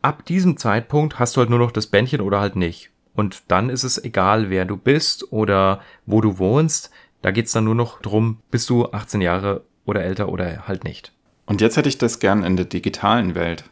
ab 0.02 0.24
diesem 0.24 0.56
Zeitpunkt 0.56 1.18
hast 1.18 1.36
du 1.36 1.40
halt 1.40 1.50
nur 1.50 1.58
noch 1.58 1.70
das 1.70 1.86
Bändchen 1.86 2.20
oder 2.20 2.40
halt 2.40 2.56
nicht. 2.56 2.90
Und 3.14 3.42
dann 3.48 3.68
ist 3.68 3.84
es 3.84 4.02
egal, 4.02 4.50
wer 4.50 4.64
du 4.64 4.76
bist 4.76 5.32
oder 5.32 5.80
wo 6.06 6.20
du 6.20 6.38
wohnst. 6.38 6.90
Da 7.20 7.30
geht's 7.30 7.52
dann 7.52 7.64
nur 7.64 7.74
noch 7.74 8.00
drum, 8.00 8.38
bist 8.50 8.70
du 8.70 8.86
18 8.86 9.20
Jahre 9.20 9.64
oder 9.84 10.04
älter 10.04 10.28
oder 10.28 10.68
halt 10.68 10.84
nicht. 10.84 11.12
Und 11.46 11.60
jetzt 11.60 11.76
hätte 11.76 11.88
ich 11.88 11.98
das 11.98 12.20
gern 12.20 12.44
in 12.44 12.56
der 12.56 12.66
digitalen 12.66 13.34
Welt. 13.34 13.64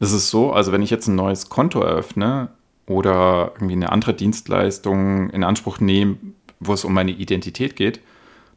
Das 0.00 0.12
ist 0.12 0.30
so, 0.30 0.52
also 0.52 0.72
wenn 0.72 0.82
ich 0.82 0.90
jetzt 0.90 1.06
ein 1.06 1.14
neues 1.14 1.48
Konto 1.50 1.80
eröffne 1.80 2.48
oder 2.86 3.52
irgendwie 3.54 3.74
eine 3.74 3.92
andere 3.92 4.14
Dienstleistung 4.14 5.30
in 5.30 5.44
Anspruch 5.44 5.80
nehme, 5.80 6.16
wo 6.60 6.72
es 6.72 6.84
um 6.84 6.92
meine 6.92 7.12
Identität 7.12 7.76
geht, 7.76 8.00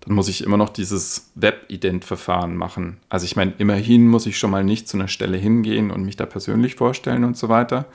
dann 0.07 0.15
muss 0.15 0.29
ich 0.29 0.41
immer 0.41 0.55
noch 0.55 0.69
dieses 0.69 1.31
Web-Ident-Verfahren 1.35 2.55
machen. 2.55 2.97
Also 3.09 3.25
ich 3.25 3.35
meine, 3.35 3.53
immerhin 3.57 4.07
muss 4.07 4.25
ich 4.25 4.37
schon 4.37 4.51
mal 4.51 4.63
nicht 4.63 4.87
zu 4.87 4.95
einer 4.95 5.09
Stelle 5.09 5.35
hingehen 5.35 5.91
und 5.91 6.03
mich 6.03 6.15
da 6.15 6.25
persönlich 6.25 6.75
vorstellen 6.75 7.25
und 7.25 7.35
so 7.35 7.49
weiter. 7.49 7.87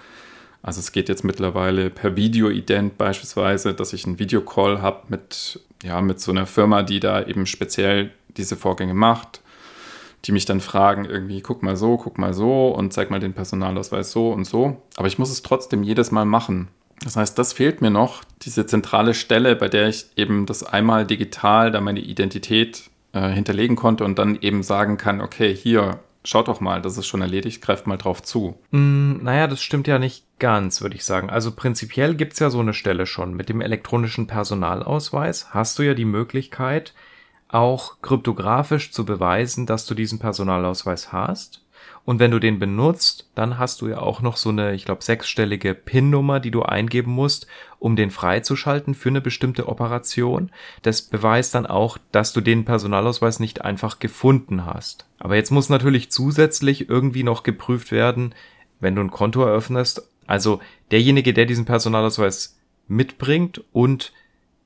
Also 0.63 0.81
es 0.81 0.93
geht 0.93 1.09
jetzt 1.09 1.25
mittlerweile 1.25 1.89
per 1.89 2.15
Video-Ident 2.15 2.99
beispielsweise, 2.99 3.73
dass 3.73 3.95
ich 3.95 4.05
einen 4.05 4.19
Videocall 4.19 4.83
habe 4.83 5.05
mit, 5.09 5.61
ja, 5.83 6.03
mit 6.03 6.21
so 6.21 6.33
einer 6.33 6.45
Firma, 6.45 6.83
die 6.83 7.01
da 7.01 7.25
eben 7.25 7.47
speziell 7.47 8.11
diese 8.37 8.57
Vorgänge 8.57 8.95
macht, 8.95 9.41
die 10.27 10.33
mich 10.33 10.45
dann 10.45 10.61
fragen, 10.61 11.07
irgendwie, 11.07 11.41
guck 11.41 11.63
mal 11.63 11.77
so, 11.77 11.97
guck 11.97 12.19
mal 12.19 12.35
so 12.35 12.69
und 12.69 12.93
zeig 12.93 13.11
mal 13.11 13.21
den 13.21 13.33
Personalausweis 13.33 14.13
so 14.13 14.31
und 14.33 14.45
so. 14.45 14.83
Aber 14.97 15.09
ich 15.09 15.19
muss 15.19 15.31
es 15.31 15.41
trotzdem 15.41 15.83
jedes 15.83 16.11
Mal 16.11 16.27
machen. 16.27 16.69
Das 17.05 17.17
heißt, 17.17 17.39
das 17.39 17.53
fehlt 17.53 17.81
mir 17.81 17.91
noch, 17.91 18.23
diese 18.43 18.67
zentrale 18.67 19.15
Stelle, 19.15 19.57
bei 19.57 19.69
der 19.69 19.89
ich 19.89 20.07
eben 20.17 20.47
das 20.47 20.63
einmal 20.63 21.07
digital 21.07 21.71
da 21.71 21.81
meine 21.81 22.01
Identität 22.01 22.91
äh, 23.13 23.29
hinterlegen 23.29 23.77
konnte 23.77 24.05
und 24.05 24.19
dann 24.19 24.39
eben 24.41 24.63
sagen 24.63 24.97
kann, 24.97 25.21
okay, 25.21 25.55
hier, 25.55 26.01
schaut 26.25 26.49
doch 26.49 26.61
mal, 26.61 26.81
das 26.81 26.97
ist 26.97 27.07
schon 27.07 27.23
erledigt, 27.23 27.63
greift 27.63 27.87
mal 27.87 27.97
drauf 27.97 28.23
zu. 28.23 28.59
Mm, 28.71 29.23
naja, 29.23 29.47
das 29.47 29.63
stimmt 29.63 29.87
ja 29.89 29.99
nicht 29.99 30.25
ganz, 30.39 30.81
würde 30.81 30.97
ich 30.97 31.05
sagen. 31.05 31.31
Also 31.31 31.53
prinzipiell 31.53 32.15
gibt's 32.15 32.39
ja 32.39 32.51
so 32.51 32.61
eine 32.61 32.75
Stelle 32.75 33.07
schon. 33.07 33.35
Mit 33.35 33.49
dem 33.49 33.61
elektronischen 33.61 34.27
Personalausweis 34.27 35.51
hast 35.51 35.79
du 35.79 35.83
ja 35.83 35.95
die 35.95 36.05
Möglichkeit, 36.05 36.95
auch 37.49 38.01
kryptografisch 38.01 38.93
zu 38.93 39.05
beweisen, 39.05 39.67
dass 39.67 39.87
du 39.87 39.95
diesen 39.95 40.19
Personalausweis 40.19 41.13
hast. 41.13 41.63
Und 42.05 42.19
wenn 42.19 42.33
du 42.33 42.41
den 42.41 42.59
benutzt, 42.59 43.31
dann 43.35 43.59
hast 43.59 43.81
du 43.81 43.89
ja 43.89 43.99
auch 43.99 44.23
noch 44.23 44.37
so 44.37 44.49
eine, 44.49 44.75
ich 44.75 44.85
glaube, 44.85 45.05
sechsstellige 45.05 45.75
PIN-Nummer, 45.75 46.41
die 46.41 46.51
du 46.51 46.63
eingeben 46.63 47.13
musst, 47.13 47.47
um 47.79 47.95
den 47.95 48.11
freizuschalten 48.11 48.95
für 48.95 49.09
eine 49.09 49.21
bestimmte 49.21 49.69
Operation. 49.69 50.51
Das 50.83 51.03
beweist 51.03 51.55
dann 51.55 51.67
auch, 51.67 51.99
dass 52.11 52.33
du 52.33 52.41
den 52.41 52.65
Personalausweis 52.65 53.39
nicht 53.39 53.65
einfach 53.65 54.01
gefunden 54.01 54.67
hast. 54.67 55.07
Aber 55.19 55.37
jetzt 55.37 55.51
muss 55.51 55.69
natürlich 55.69 56.11
zusätzlich 56.11 56.89
irgendwie 56.89 57.23
noch 57.23 57.45
geprüft 57.45 57.93
werden, 57.93 58.35
wenn 58.81 58.97
du 58.97 59.03
ein 59.03 59.11
Konto 59.11 59.43
eröffnest. 59.43 60.09
Also 60.27 60.61
derjenige, 60.91 61.33
der 61.33 61.47
diesen 61.47 61.65
Personalausweis 61.65 62.59
mitbringt 62.89 63.63
und 63.73 64.13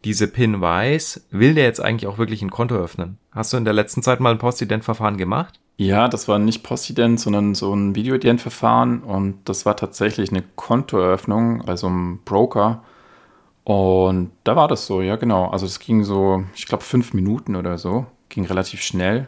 diese 0.04 0.28
PIN 0.28 0.61
weiß, 0.61 1.26
will 1.30 1.54
der 1.54 1.64
jetzt 1.64 1.80
eigentlich 1.80 2.06
auch 2.06 2.18
wirklich 2.18 2.40
ein 2.40 2.50
Konto 2.50 2.76
öffnen? 2.76 3.18
Hast 3.30 3.52
du 3.52 3.56
in 3.56 3.64
der 3.64 3.75
letzten 3.75 4.02
Zeit 4.02 4.20
mal 4.20 4.30
ein 4.30 4.38
Postident-Verfahren 4.38 5.16
gemacht? 5.16 5.61
Ja, 5.78 6.09
das 6.09 6.26
war 6.26 6.38
nicht 6.38 6.62
Postident, 6.62 7.21
sondern 7.21 7.54
so 7.54 7.75
ein 7.75 7.95
Videoident-Verfahren 7.95 9.02
und 9.02 9.40
das 9.45 9.66
war 9.66 9.76
tatsächlich 9.76 10.30
eine 10.30 10.42
Kontoeröffnung 10.42 11.62
bei 11.66 11.76
so 11.76 11.87
einem 11.87 12.21
Broker. 12.25 12.83
Und 13.64 14.30
da 14.45 14.56
war 14.56 14.68
das 14.68 14.87
so, 14.87 15.02
ja 15.02 15.16
genau. 15.16 15.49
Also 15.50 15.66
es 15.66 15.78
ging 15.78 16.04
so, 16.04 16.45
ich 16.54 16.66
glaube, 16.66 16.85
fünf 16.85 17.12
Minuten 17.12 17.56
oder 17.56 17.78
so, 17.78 18.06
ging 18.28 18.47
relativ 18.47 18.80
schnell. 18.80 19.26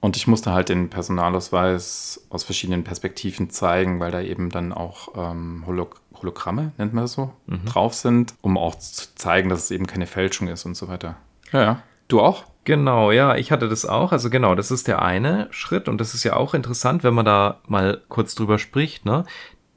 Und 0.00 0.16
ich 0.16 0.26
musste 0.26 0.52
halt 0.52 0.68
den 0.68 0.90
Personalausweis 0.90 2.26
aus 2.30 2.44
verschiedenen 2.44 2.84
Perspektiven 2.84 3.50
zeigen, 3.50 4.00
weil 4.00 4.10
da 4.10 4.20
eben 4.20 4.50
dann 4.50 4.72
auch 4.72 5.08
ähm, 5.16 5.64
Holog 5.66 6.00
Hologramme, 6.20 6.72
nennt 6.78 6.94
man 6.94 7.04
das 7.04 7.14
so, 7.14 7.32
mhm. 7.46 7.64
drauf 7.64 7.94
sind, 7.94 8.34
um 8.40 8.56
auch 8.56 8.76
zu 8.76 9.14
zeigen, 9.14 9.48
dass 9.48 9.64
es 9.64 9.70
eben 9.70 9.86
keine 9.86 10.06
Fälschung 10.06 10.48
ist 10.48 10.64
und 10.64 10.76
so 10.76 10.88
weiter. 10.88 11.16
Ja, 11.52 11.62
ja. 11.62 11.82
Du 12.08 12.20
auch? 12.20 12.44
Genau, 12.64 13.12
ja, 13.12 13.36
ich 13.36 13.52
hatte 13.52 13.68
das 13.68 13.84
auch. 13.84 14.12
Also 14.12 14.30
genau, 14.30 14.54
das 14.54 14.70
ist 14.70 14.88
der 14.88 15.02
eine 15.02 15.48
Schritt 15.50 15.88
und 15.88 16.00
das 16.00 16.14
ist 16.14 16.24
ja 16.24 16.36
auch 16.36 16.54
interessant, 16.54 17.04
wenn 17.04 17.14
man 17.14 17.24
da 17.24 17.60
mal 17.66 18.00
kurz 18.08 18.34
drüber 18.34 18.58
spricht, 18.58 19.04
ne? 19.04 19.24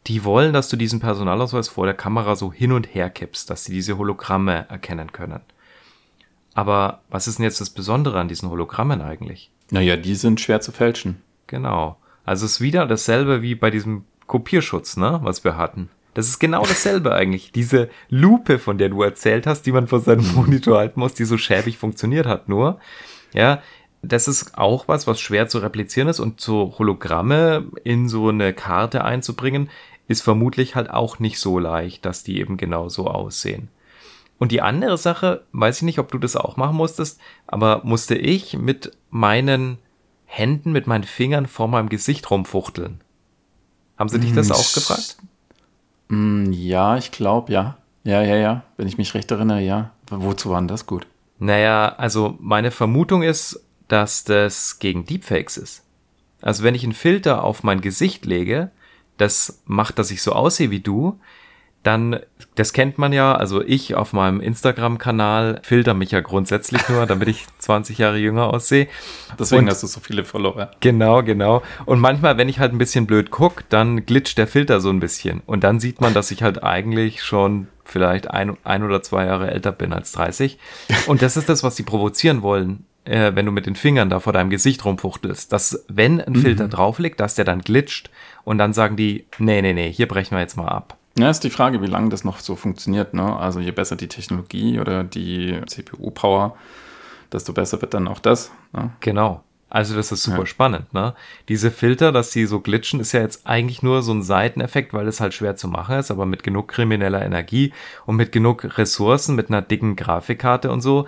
Die 0.07 0.23
wollen, 0.23 0.53
dass 0.53 0.69
du 0.69 0.77
diesen 0.77 1.01
Personalausweis 1.01 1.67
vor 1.67 1.85
der 1.85 1.93
Kamera 1.93 2.37
so 2.37 2.53
hin 2.53 2.71
und 2.71 2.93
her 2.95 3.09
kippst, 3.09 3.49
dass 3.49 3.65
sie 3.65 3.73
diese 3.73 3.97
Hologramme 3.97 4.65
erkennen 4.69 5.11
können. 5.11 5.41
Aber 6.53 7.01
was 7.09 7.27
ist 7.27 7.39
denn 7.39 7.43
jetzt 7.43 7.59
das 7.59 7.69
Besondere 7.69 8.17
an 8.19 8.29
diesen 8.29 8.49
Hologrammen 8.49 9.01
eigentlich? 9.01 9.51
Naja, 9.69 9.97
die 9.97 10.15
sind 10.15 10.39
schwer 10.39 10.61
zu 10.61 10.71
fälschen. 10.71 11.21
Genau. 11.45 11.97
Also 12.23 12.45
es 12.45 12.53
ist 12.53 12.61
wieder 12.61 12.85
dasselbe 12.85 13.41
wie 13.41 13.53
bei 13.53 13.69
diesem 13.69 14.05
Kopierschutz, 14.27 14.95
ne, 14.97 15.19
was 15.23 15.43
wir 15.43 15.57
hatten. 15.57 15.89
Das 16.17 16.27
ist 16.27 16.39
genau 16.39 16.65
dasselbe 16.65 17.13
eigentlich. 17.13 17.51
Diese 17.51 17.91
Lupe, 18.09 18.57
von 18.57 18.79
der 18.79 18.89
du 18.89 19.03
erzählt 19.03 19.45
hast, 19.45 19.67
die 19.67 19.71
man 19.71 19.85
vor 19.85 19.99
seinem 19.99 20.25
Monitor 20.33 20.79
halten 20.79 20.99
muss, 20.99 21.13
die 21.13 21.25
so 21.25 21.37
schäbig 21.37 21.77
funktioniert 21.77 22.25
hat 22.25 22.49
nur. 22.49 22.79
Ja, 23.35 23.61
das 24.01 24.27
ist 24.27 24.57
auch 24.57 24.87
was, 24.87 25.05
was 25.05 25.19
schwer 25.19 25.47
zu 25.47 25.59
replizieren 25.59 26.07
ist 26.07 26.19
und 26.19 26.41
so 26.41 26.73
Hologramme 26.79 27.67
in 27.83 28.09
so 28.09 28.29
eine 28.29 28.53
Karte 28.53 29.03
einzubringen, 29.03 29.69
ist 30.07 30.23
vermutlich 30.23 30.73
halt 30.73 30.89
auch 30.89 31.19
nicht 31.19 31.37
so 31.37 31.59
leicht, 31.59 32.03
dass 32.03 32.23
die 32.23 32.39
eben 32.39 32.57
genau 32.57 32.89
so 32.89 33.05
aussehen. 33.05 33.67
Und 34.39 34.51
die 34.51 34.63
andere 34.63 34.97
Sache, 34.97 35.43
weiß 35.51 35.77
ich 35.77 35.83
nicht, 35.83 35.99
ob 35.99 36.11
du 36.11 36.17
das 36.17 36.35
auch 36.35 36.57
machen 36.57 36.77
musstest, 36.77 37.21
aber 37.45 37.81
musste 37.83 38.15
ich 38.15 38.57
mit 38.57 38.91
meinen 39.11 39.77
Händen, 40.25 40.71
mit 40.71 40.87
meinen 40.87 41.03
Fingern 41.03 41.45
vor 41.45 41.67
meinem 41.67 41.89
Gesicht 41.89 42.31
rumfuchteln. 42.31 43.01
Haben 43.99 44.09
sie 44.09 44.19
dich 44.19 44.33
das 44.33 44.49
hm, 44.49 44.55
auch 44.55 44.73
gefragt? 44.73 45.17
Mm, 46.09 46.51
ja, 46.51 46.97
ich 46.97 47.11
glaube, 47.11 47.51
ja. 47.51 47.77
Ja, 48.03 48.21
ja, 48.21 48.35
ja. 48.35 48.63
Wenn 48.77 48.87
ich 48.87 48.97
mich 48.97 49.13
recht 49.13 49.29
erinnere, 49.31 49.61
ja. 49.61 49.91
Wozu 50.09 50.49
war 50.49 50.59
denn 50.59 50.67
das 50.67 50.85
gut? 50.85 51.07
Naja, 51.39 51.93
also 51.97 52.37
meine 52.39 52.71
Vermutung 52.71 53.23
ist, 53.23 53.63
dass 53.87 54.23
das 54.23 54.79
gegen 54.79 55.05
Deepfakes 55.05 55.57
ist. 55.57 55.83
Also 56.41 56.63
wenn 56.63 56.75
ich 56.75 56.83
einen 56.83 56.93
Filter 56.93 57.43
auf 57.43 57.63
mein 57.63 57.81
Gesicht 57.81 58.25
lege, 58.25 58.71
das 59.17 59.61
macht, 59.65 59.99
dass 59.99 60.11
ich 60.11 60.21
so 60.21 60.33
aussehe 60.33 60.71
wie 60.71 60.79
du, 60.79 61.19
dann, 61.83 62.19
das 62.55 62.73
kennt 62.73 62.97
man 62.97 63.13
ja, 63.13 63.33
also 63.33 63.63
ich 63.63 63.95
auf 63.95 64.11
meinem 64.11 64.41
Instagram-Kanal 64.41 65.61
filter 65.63 65.93
mich 65.93 66.11
ja 66.11 66.19
grundsätzlich 66.19 66.87
nur, 66.89 67.05
damit 67.05 67.29
ich 67.29 67.45
20 67.59 67.97
Jahre 67.97 68.17
jünger 68.17 68.53
aussehe. 68.53 68.87
Deswegen 69.39 69.63
und, 69.63 69.69
hast 69.69 69.83
du 69.83 69.87
so 69.87 69.99
viele 69.99 70.23
Follower. 70.23 70.71
Genau, 70.79 71.23
genau. 71.23 71.63
Und 71.85 71.99
manchmal, 71.99 72.37
wenn 72.37 72.49
ich 72.49 72.59
halt 72.59 72.73
ein 72.73 72.77
bisschen 72.77 73.07
blöd 73.07 73.31
gucke, 73.31 73.63
dann 73.69 74.05
glitscht 74.05 74.37
der 74.37 74.47
Filter 74.47 74.81
so 74.81 74.89
ein 74.89 74.99
bisschen. 74.99 75.41
Und 75.45 75.63
dann 75.63 75.79
sieht 75.79 76.01
man, 76.01 76.13
dass 76.13 76.31
ich 76.31 76.43
halt 76.43 76.63
eigentlich 76.63 77.23
schon 77.23 77.67
vielleicht 77.85 78.29
ein, 78.31 78.57
ein 78.65 78.83
oder 78.83 79.01
zwei 79.01 79.25
Jahre 79.25 79.49
älter 79.49 79.71
bin 79.71 79.93
als 79.93 80.11
30. 80.11 80.57
Und 81.07 81.21
das 81.21 81.37
ist 81.37 81.47
das, 81.47 81.63
was 81.63 81.77
sie 81.77 81.83
provozieren 81.83 82.41
wollen 82.41 82.85
äh, 83.07 83.33
wenn 83.35 83.45
du 83.45 83.51
mit 83.51 83.65
den 83.65 83.75
Fingern 83.75 84.09
da 84.09 84.19
vor 84.19 84.33
deinem 84.33 84.49
Gesicht 84.49 84.83
rumfuchtelst, 84.83 85.51
dass 85.51 85.85
wenn 85.87 86.21
ein 86.21 86.35
Filter 86.35 86.65
mhm. 86.65 86.71
drauf 86.71 86.99
liegt, 86.99 87.19
dass 87.19 87.35
der 87.35 87.45
dann 87.45 87.61
glitscht 87.61 88.09
und 88.43 88.57
dann 88.57 88.73
sagen 88.73 88.95
die, 88.95 89.25
nee, 89.39 89.61
nee, 89.61 89.73
nee, 89.73 89.91
hier 89.91 90.07
brechen 90.07 90.35
wir 90.35 90.41
jetzt 90.41 90.57
mal 90.57 90.67
ab. 90.67 90.97
Ja, 91.17 91.29
ist 91.29 91.43
die 91.43 91.49
Frage, 91.49 91.81
wie 91.81 91.87
lange 91.87 92.09
das 92.09 92.23
noch 92.23 92.39
so 92.39 92.55
funktioniert. 92.55 93.13
Ne? 93.13 93.35
Also 93.35 93.59
je 93.59 93.71
besser 93.71 93.95
die 93.95 94.07
Technologie 94.07 94.79
oder 94.79 95.03
die 95.03 95.59
CPU-Power, 95.65 96.55
desto 97.31 97.53
besser 97.53 97.81
wird 97.81 97.93
dann 97.93 98.07
auch 98.07 98.19
das. 98.19 98.51
Ne? 98.73 98.91
Genau. 98.99 99.43
Also 99.69 99.95
das 99.95 100.13
ist 100.13 100.23
super 100.23 100.39
ja. 100.39 100.45
spannend, 100.45 100.93
ne? 100.93 101.13
Diese 101.49 101.71
Filter, 101.71 102.13
dass 102.13 102.31
sie 102.31 102.45
so 102.45 102.61
glitschen, 102.61 103.01
ist 103.01 103.11
ja 103.11 103.19
jetzt 103.19 103.45
eigentlich 103.45 103.83
nur 103.83 104.01
so 104.01 104.13
ein 104.13 104.23
Seiteneffekt, 104.23 104.93
weil 104.93 105.09
es 105.09 105.19
halt 105.19 105.33
schwer 105.33 105.57
zu 105.57 105.67
machen 105.67 105.97
ist, 105.97 106.09
aber 106.09 106.25
mit 106.25 106.41
genug 106.43 106.69
krimineller 106.69 107.21
Energie 107.21 107.73
und 108.05 108.15
mit 108.15 108.31
genug 108.31 108.77
Ressourcen, 108.77 109.35
mit 109.35 109.49
einer 109.49 109.61
dicken 109.61 109.97
Grafikkarte 109.97 110.71
und 110.71 110.79
so, 110.79 111.05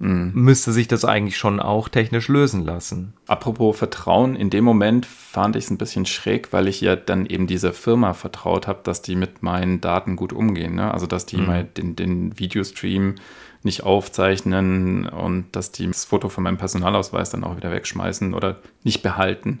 mhm. 0.00 0.32
müsste 0.34 0.72
sich 0.72 0.88
das 0.88 1.04
eigentlich 1.04 1.36
schon 1.36 1.60
auch 1.60 1.88
technisch 1.88 2.28
lösen 2.28 2.64
lassen. 2.64 3.14
Apropos 3.28 3.78
Vertrauen, 3.78 4.34
in 4.34 4.50
dem 4.50 4.64
Moment 4.64 5.06
fand 5.06 5.54
ich 5.54 5.64
es 5.64 5.70
ein 5.70 5.78
bisschen 5.78 6.06
schräg, 6.06 6.52
weil 6.52 6.66
ich 6.66 6.80
ja 6.80 6.96
dann 6.96 7.26
eben 7.26 7.46
dieser 7.46 7.72
Firma 7.72 8.14
vertraut 8.14 8.66
habe, 8.66 8.80
dass 8.82 9.02
die 9.02 9.14
mit 9.14 9.42
meinen 9.42 9.80
Daten 9.80 10.16
gut 10.16 10.32
umgehen. 10.32 10.74
Ne? 10.74 10.92
Also 10.92 11.06
dass 11.06 11.26
die 11.26 11.36
mhm. 11.36 11.46
mal 11.46 11.64
den, 11.64 11.94
den 11.94 12.38
Videostream 12.38 13.14
nicht 13.62 13.82
aufzeichnen 13.84 15.06
und 15.06 15.44
dass 15.52 15.70
die 15.70 15.86
das 15.86 16.06
Foto 16.06 16.30
von 16.30 16.42
meinem 16.42 16.56
Personalausweis 16.56 17.30
dann 17.30 17.44
auch 17.44 17.56
wieder 17.56 17.70
wegschmeißen 17.70 18.32
oder 18.32 18.56
nicht 18.82 19.02
behalten 19.02 19.60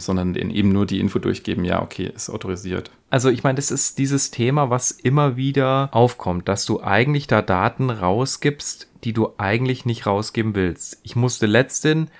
sondern 0.00 0.34
eben 0.34 0.70
nur 0.70 0.86
die 0.86 1.00
Info 1.00 1.18
durchgeben, 1.18 1.64
ja, 1.64 1.82
okay, 1.82 2.10
ist 2.14 2.30
autorisiert. 2.30 2.90
Also 3.10 3.30
ich 3.30 3.42
meine, 3.42 3.56
das 3.56 3.70
ist 3.70 3.98
dieses 3.98 4.30
Thema, 4.30 4.70
was 4.70 4.92
immer 4.92 5.36
wieder 5.36 5.88
aufkommt, 5.92 6.48
dass 6.48 6.66
du 6.66 6.80
eigentlich 6.80 7.26
da 7.26 7.42
Daten 7.42 7.90
rausgibst, 7.90 8.88
die 9.04 9.12
du 9.12 9.30
eigentlich 9.38 9.86
nicht 9.86 10.06
rausgeben 10.06 10.54
willst. 10.54 11.00
Ich 11.02 11.16
musste 11.16 11.46
letztens 11.46 12.10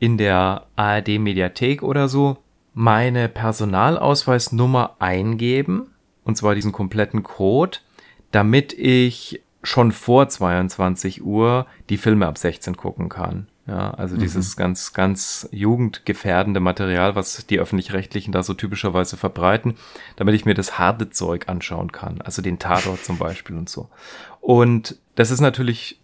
in 0.00 0.18
der 0.18 0.66
ARD 0.74 1.20
Mediathek 1.20 1.82
oder 1.82 2.08
so 2.08 2.38
meine 2.74 3.28
Personalausweisnummer 3.28 4.96
eingeben, 4.98 5.90
und 6.24 6.36
zwar 6.36 6.54
diesen 6.54 6.72
kompletten 6.72 7.22
Code, 7.22 7.78
damit 8.32 8.72
ich 8.72 9.42
schon 9.62 9.92
vor 9.92 10.28
22 10.28 11.22
Uhr 11.22 11.66
die 11.88 11.98
Filme 11.98 12.26
ab 12.26 12.38
16 12.38 12.76
gucken 12.76 13.08
kann. 13.08 13.46
Ja, 13.66 13.92
also 13.92 14.16
mhm. 14.16 14.20
dieses 14.20 14.56
ganz, 14.56 14.92
ganz 14.92 15.48
jugendgefährdende 15.52 16.58
Material, 16.58 17.14
was 17.14 17.46
die 17.46 17.60
öffentlich-rechtlichen 17.60 18.32
da 18.32 18.42
so 18.42 18.54
typischerweise 18.54 19.16
verbreiten, 19.16 19.76
damit 20.16 20.34
ich 20.34 20.44
mir 20.44 20.54
das 20.54 20.78
harte 20.78 21.10
Zeug 21.10 21.48
anschauen 21.48 21.92
kann. 21.92 22.20
Also 22.22 22.42
den 22.42 22.58
Tatort 22.58 23.04
zum 23.04 23.18
Beispiel 23.18 23.56
und 23.56 23.68
so. 23.68 23.88
Und 24.40 24.96
das 25.14 25.30
ist 25.30 25.40
natürlich 25.40 26.00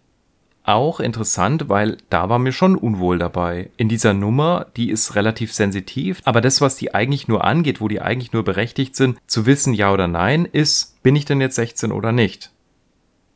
auch 0.63 0.99
interessant, 0.99 1.67
weil 1.67 1.97
da 2.09 2.29
war 2.29 2.39
mir 2.39 2.51
schon 2.51 2.75
unwohl 2.75 3.17
dabei. 3.17 3.71
In 3.75 3.89
dieser 3.89 4.13
Nummer, 4.13 4.67
die 4.77 4.91
ist 4.91 5.15
relativ 5.15 5.51
sensitiv, 5.53 6.21
aber 6.25 6.41
das, 6.41 6.61
was 6.61 6.75
die 6.75 6.93
eigentlich 6.93 7.27
nur 7.27 7.43
angeht, 7.43 7.81
wo 7.81 7.87
die 7.87 8.01
eigentlich 8.01 8.33
nur 8.33 8.43
berechtigt 8.43 8.95
sind, 8.95 9.17
zu 9.25 9.45
wissen, 9.45 9.73
ja 9.73 9.91
oder 9.91 10.07
nein, 10.07 10.45
ist, 10.45 11.01
bin 11.01 11.15
ich 11.15 11.25
denn 11.25 11.41
jetzt 11.41 11.55
16 11.55 11.91
oder 11.91 12.11
nicht? 12.11 12.51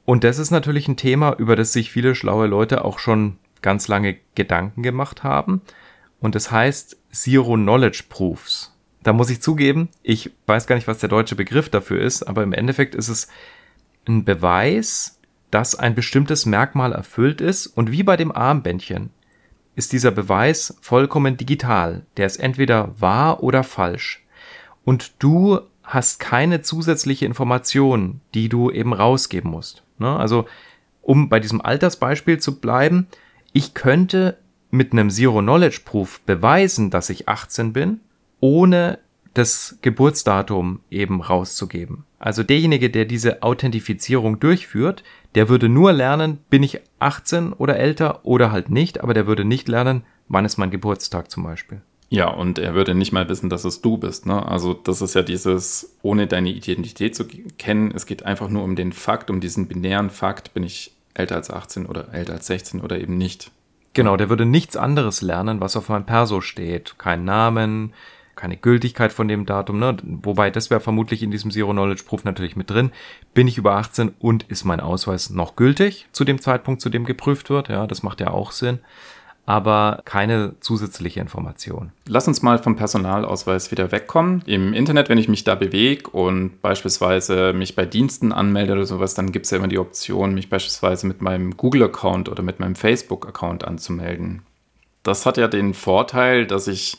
Und 0.06 0.24
das 0.24 0.38
ist 0.38 0.52
natürlich 0.52 0.88
ein 0.88 0.98
Thema, 0.98 1.34
über 1.34 1.56
das 1.56 1.74
sich 1.74 1.92
viele 1.92 2.14
schlaue 2.14 2.48
Leute 2.48 2.86
auch 2.86 3.00
schon 3.00 3.38
ganz 3.64 3.88
lange 3.88 4.18
Gedanken 4.36 4.84
gemacht 4.84 5.24
haben. 5.24 5.62
Und 6.20 6.36
das 6.36 6.52
heißt 6.52 6.98
Zero 7.12 7.56
Knowledge 7.56 8.04
Proofs. 8.08 8.78
Da 9.02 9.12
muss 9.12 9.32
ich 9.32 9.42
zugeben, 9.42 9.90
ich 10.04 10.32
weiß 10.46 10.68
gar 10.68 10.76
nicht, 10.76 10.88
was 10.88 11.00
der 11.00 11.10
deutsche 11.10 11.36
Begriff 11.36 11.70
dafür 11.70 12.00
ist, 12.00 12.24
aber 12.24 12.44
im 12.44 12.54
Endeffekt 12.54 12.94
ist 12.94 13.10
es 13.10 13.28
ein 14.08 14.24
Beweis, 14.24 15.20
dass 15.52 15.76
ein 15.76 15.96
bestimmtes 15.96 16.46
Merkmal 16.46 16.94
erfüllt 16.94 17.42
ist 17.42 17.68
und 17.68 17.92
wie 17.92 18.04
bei 18.04 18.16
dem 18.16 18.32
Armbändchen 18.32 19.10
ist 19.76 19.92
dieser 19.92 20.12
Beweis 20.12 20.78
vollkommen 20.82 21.36
digital. 21.36 22.06
Der 22.18 22.28
ist 22.28 22.38
entweder 22.38 23.00
wahr 23.00 23.44
oder 23.44 23.64
falsch. 23.64 24.24
Und 24.86 25.14
du 25.20 25.60
hast 25.84 26.20
keine 26.20 26.62
zusätzliche 26.62 27.26
Information, 27.26 28.22
die 28.34 28.50
du 28.50 28.72
eben 28.72 28.94
rausgeben 28.94 29.52
musst. 29.52 29.84
Ne? 29.98 30.16
Also, 30.16 30.46
um 31.02 31.30
bei 31.30 31.40
diesem 31.40 31.62
Altersbeispiel 31.62 32.40
zu 32.40 32.60
bleiben, 32.60 33.08
ich 33.54 33.74
könnte 33.74 34.38
mit 34.72 34.92
einem 34.92 35.10
Zero-Knowledge-Proof 35.10 36.22
beweisen, 36.22 36.90
dass 36.90 37.10
ich 37.10 37.30
18 37.30 37.74
bin, 37.74 38.00
ohne 38.40 39.00
das 39.34 39.78
Geburtsdatum 39.82 40.82
eben 40.90 41.22
rauszugeben. 41.22 42.06
Also 42.20 42.44
derjenige, 42.44 42.90
der 42.90 43.06
diese 43.06 43.44
Authentifizierung 43.44 44.40
durchführt, 44.40 45.04
der 45.36 45.50
würde 45.50 45.70
nur 45.70 45.94
lernen, 45.94 46.40
bin 46.50 46.64
ich 46.64 46.82
18 47.00 47.54
oder 47.54 47.78
älter 47.78 48.26
oder 48.26 48.52
halt 48.52 48.70
nicht, 48.70 49.02
aber 49.02 49.14
der 49.14 49.28
würde 49.28 49.46
nicht 49.46 49.68
lernen, 49.68 50.04
wann 50.28 50.46
ist 50.46 50.58
mein 50.58 50.72
Geburtstag 50.72 51.30
zum 51.30 51.44
Beispiel. 51.44 51.82
Ja, 52.10 52.30
und 52.30 52.60
er 52.60 52.76
würde 52.76 52.94
nicht 52.94 53.12
mal 53.12 53.28
wissen, 53.28 53.50
dass 53.50 53.66
es 53.66 53.82
du 53.82 53.98
bist. 53.98 54.28
Ne? 54.28 54.46
Also 54.46 54.74
das 54.74 55.02
ist 55.02 55.16
ja 55.16 55.24
dieses, 55.24 55.98
ohne 56.04 56.28
deine 56.28 56.52
Identität 56.52 57.16
zu 57.16 57.26
kennen, 57.26 57.92
es 57.94 58.06
geht 58.06 58.24
einfach 58.24 58.50
nur 58.50 58.64
um 58.64 58.76
den 58.76 58.94
Fakt, 58.94 59.32
um 59.32 59.40
diesen 59.40 59.68
binären 59.68 60.12
Fakt, 60.12 60.54
bin 60.54 60.64
ich 60.64 60.93
älter 61.14 61.36
als 61.36 61.50
18 61.50 61.86
oder 61.86 62.14
älter 62.14 62.34
als 62.34 62.48
16 62.48 62.82
oder 62.82 63.00
eben 63.00 63.18
nicht. 63.18 63.52
Genau, 63.94 64.18
der 64.18 64.30
würde 64.30 64.46
nichts 64.46 64.76
anderes 64.76 65.22
lernen, 65.22 65.62
was 65.62 65.76
auf 65.76 65.90
meinem 65.90 66.06
Perso 66.06 66.42
steht. 66.42 66.96
Kein 66.98 67.26
Namen, 67.26 67.94
keine 68.36 68.58
Gültigkeit 68.58 69.14
von 69.14 69.28
dem 69.28 69.46
Datum, 69.46 69.78
ne? 69.78 69.98
Wobei, 70.02 70.50
das 70.50 70.72
wäre 70.72 70.80
vermutlich 70.80 71.22
in 71.22 71.30
diesem 71.30 71.52
Zero-Knowledge-Proof 71.52 72.24
natürlich 72.24 72.56
mit 72.56 72.72
drin. 72.72 72.92
Bin 73.36 73.48
ich 73.48 73.60
über 73.60 73.76
18 73.76 74.14
und 74.20 74.44
ist 74.44 74.64
mein 74.64 74.80
Ausweis 74.80 75.30
noch 75.30 75.56
gültig 75.56 76.08
zu 76.12 76.24
dem 76.24 76.42
Zeitpunkt, 76.42 76.82
zu 76.82 76.90
dem 76.90 77.06
geprüft 77.06 77.52
wird? 77.52 77.70
Ja, 77.70 77.86
das 77.86 78.02
macht 78.02 78.20
ja 78.20 78.32
auch 78.32 78.52
Sinn 78.52 78.80
aber 79.46 80.02
keine 80.06 80.56
zusätzliche 80.62 81.20
Information. 81.20 81.92
Lass 82.08 82.28
uns 82.28 82.42
mal 82.42 82.60
vom 82.60 82.76
Personalausweis 82.76 83.72
wieder 83.72 83.92
wegkommen. 83.92 84.42
Im 84.46 84.74
Internet, 84.74 85.10
wenn 85.10 85.18
ich 85.18 85.28
mich 85.28 85.44
da 85.44 85.56
bewege 85.56 86.10
und 86.10 86.62
beispielsweise 86.62 87.52
mich 87.52 87.76
bei 87.76 87.86
Diensten 87.86 88.32
anmelde 88.32 88.74
oder 88.74 88.86
sowas, 88.86 89.16
dann 89.16 89.32
gibt 89.32 89.46
es 89.46 89.52
ja 89.52 89.58
immer 89.58 89.68
die 89.68 89.80
Option, 89.80 90.34
mich 90.34 90.50
beispielsweise 90.50 91.08
mit 91.08 91.22
meinem 91.22 91.58
Google-Account 91.58 92.30
oder 92.30 92.42
mit 92.42 92.60
meinem 92.60 92.76
Facebook-Account 92.76 93.66
anzumelden. 93.66 94.44
Das 95.04 95.26
hat 95.26 95.38
ja 95.38 95.50
den 95.50 95.74
Vorteil, 95.74 96.48
dass 96.48 96.68
ich 96.68 96.98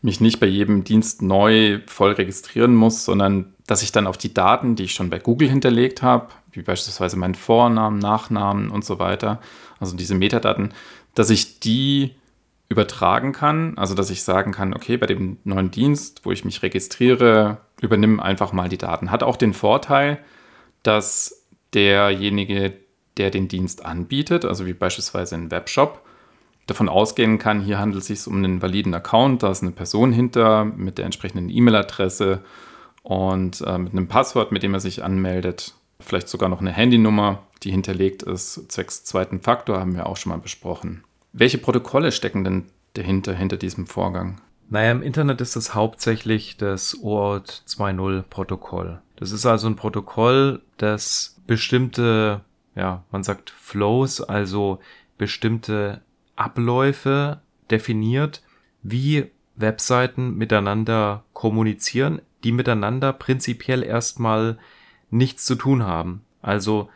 mich 0.00 0.20
nicht 0.20 0.40
bei 0.40 0.46
jedem 0.46 0.84
Dienst 0.84 1.22
neu 1.22 1.80
voll 1.86 2.12
registrieren 2.12 2.74
muss, 2.74 3.04
sondern 3.04 3.52
dass 3.66 3.82
ich 3.82 3.92
dann 3.92 4.06
auf 4.06 4.18
die 4.18 4.34
Daten, 4.34 4.74
die 4.74 4.84
ich 4.84 4.94
schon 4.94 5.10
bei 5.10 5.18
Google 5.18 5.48
hinterlegt 5.48 6.02
habe, 6.02 6.28
wie 6.50 6.62
beispielsweise 6.62 7.16
meinen 7.16 7.34
Vornamen, 7.34 7.98
Nachnamen 7.98 8.70
und 8.70 8.84
so 8.84 8.98
weiter, 8.98 9.40
also 9.78 9.96
diese 9.96 10.14
Metadaten, 10.14 10.72
dass 11.14 11.30
ich 11.30 11.60
die 11.60 12.14
übertragen 12.68 13.32
kann, 13.32 13.76
also 13.76 13.94
dass 13.94 14.10
ich 14.10 14.22
sagen 14.22 14.52
kann, 14.52 14.74
okay, 14.74 14.96
bei 14.96 15.06
dem 15.06 15.36
neuen 15.44 15.70
Dienst, 15.70 16.24
wo 16.24 16.32
ich 16.32 16.44
mich 16.44 16.62
registriere, 16.62 17.58
übernimm 17.80 18.18
einfach 18.18 18.52
mal 18.52 18.68
die 18.68 18.78
Daten. 18.78 19.10
Hat 19.10 19.22
auch 19.22 19.36
den 19.36 19.52
Vorteil, 19.52 20.18
dass 20.82 21.46
derjenige, 21.74 22.72
der 23.18 23.30
den 23.30 23.48
Dienst 23.48 23.84
anbietet, 23.84 24.46
also 24.46 24.64
wie 24.64 24.72
beispielsweise 24.72 25.34
ein 25.34 25.50
Webshop, 25.50 26.02
davon 26.66 26.88
ausgehen 26.88 27.38
kann, 27.38 27.60
hier 27.60 27.78
handelt 27.78 28.02
es 28.02 28.06
sich 28.06 28.26
um 28.26 28.36
einen 28.36 28.62
validen 28.62 28.94
Account, 28.94 29.42
da 29.42 29.50
ist 29.50 29.62
eine 29.62 29.72
Person 29.72 30.12
hinter 30.12 30.64
mit 30.64 30.96
der 30.96 31.04
entsprechenden 31.04 31.50
E-Mail-Adresse 31.50 32.42
und 33.02 33.60
äh, 33.62 33.78
mit 33.78 33.92
einem 33.92 34.08
Passwort, 34.08 34.52
mit 34.52 34.62
dem 34.62 34.72
er 34.72 34.80
sich 34.80 35.02
anmeldet, 35.02 35.74
vielleicht 36.00 36.28
sogar 36.28 36.48
noch 36.48 36.60
eine 36.60 36.72
Handynummer 36.72 37.42
die 37.62 37.70
hinterlegt 37.70 38.22
ist, 38.22 38.70
zwecks 38.70 39.04
zweiten 39.04 39.40
Faktor, 39.40 39.78
haben 39.78 39.94
wir 39.94 40.06
auch 40.06 40.16
schon 40.16 40.30
mal 40.30 40.38
besprochen. 40.38 41.04
Welche 41.32 41.58
Protokolle 41.58 42.12
stecken 42.12 42.44
denn 42.44 42.66
dahinter, 42.94 43.34
hinter 43.34 43.56
diesem 43.56 43.86
Vorgang? 43.86 44.40
Naja, 44.68 44.90
im 44.90 45.02
Internet 45.02 45.40
ist 45.40 45.56
es 45.56 45.74
hauptsächlich 45.74 46.56
das 46.56 46.96
OAuth 47.02 47.62
2.0 47.66 48.22
Protokoll. 48.22 49.00
Das 49.16 49.32
ist 49.32 49.46
also 49.46 49.66
ein 49.66 49.76
Protokoll, 49.76 50.62
das 50.76 51.36
bestimmte, 51.46 52.40
ja, 52.74 53.04
man 53.10 53.22
sagt 53.22 53.50
Flows, 53.50 54.20
also 54.20 54.80
bestimmte 55.18 56.02
Abläufe 56.36 57.40
definiert, 57.70 58.42
wie 58.82 59.30
Webseiten 59.56 60.36
miteinander 60.36 61.24
kommunizieren, 61.32 62.22
die 62.44 62.52
miteinander 62.52 63.12
prinzipiell 63.12 63.82
erstmal 63.82 64.58
nichts 65.10 65.44
zu 65.44 65.54
tun 65.54 65.84
haben. 65.84 66.22
Also 66.40 66.88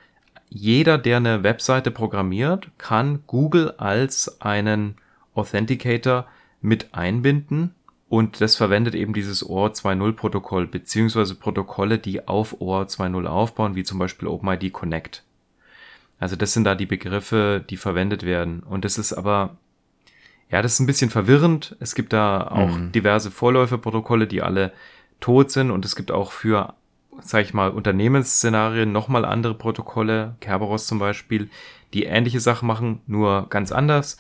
jeder, 0.49 0.99
der 0.99 1.19
eine 1.19 1.43
Webseite 1.43 1.91
programmiert, 1.91 2.71
kann 2.79 3.23
Google 3.27 3.73
als 3.79 4.41
einen 4.41 4.97
Authenticator 5.35 6.27
mit 6.61 6.95
einbinden 6.95 7.75
und 8.09 8.41
das 8.41 8.57
verwendet 8.57 8.95
eben 8.95 9.13
dieses 9.13 9.49
OAuth 9.49 9.75
2.0 9.75 10.13
Protokoll 10.13 10.67
beziehungsweise 10.67 11.35
Protokolle, 11.35 11.99
die 11.99 12.27
auf 12.29 12.61
OAuth 12.61 12.91
2.0 12.91 13.27
aufbauen, 13.27 13.75
wie 13.75 13.83
zum 13.83 13.99
Beispiel 13.99 14.29
OpenID 14.29 14.73
Connect. 14.73 15.25
Also 16.19 16.37
das 16.37 16.53
sind 16.53 16.65
da 16.65 16.75
die 16.75 16.87
Begriffe, 16.87 17.65
die 17.69 17.77
verwendet 17.77 18.23
werden. 18.23 18.61
Und 18.61 18.85
das 18.85 18.97
ist 18.97 19.13
aber, 19.13 19.57
ja, 20.51 20.63
das 20.63 20.75
ist 20.75 20.81
ein 20.81 20.87
bisschen 20.87 21.11
verwirrend. 21.11 21.77
Es 21.81 21.95
gibt 21.95 22.13
da 22.13 22.47
auch 22.47 22.77
mhm. 22.77 22.93
diverse 22.93 23.31
Vorläuferprotokolle, 23.31 24.27
die 24.27 24.41
alle 24.41 24.73
tot 25.19 25.51
sind 25.51 25.71
und 25.71 25.85
es 25.85 25.97
gibt 25.97 26.13
auch 26.13 26.31
für 26.31 26.75
sage 27.21 27.45
ich 27.45 27.55
mal, 27.55 27.71
Unternehmensszenarien 27.71 28.93
nochmal 28.93 29.25
andere 29.25 29.55
Protokolle, 29.55 30.37
Kerberos 30.41 30.87
zum 30.87 30.99
Beispiel, 30.99 31.51
die 31.95 32.05
ähnliche 32.05 32.41
Sachen 32.41 32.67
machen, 32.67 33.01
nur 33.07 33.49
ganz 33.49 33.73
anders. 33.73 34.17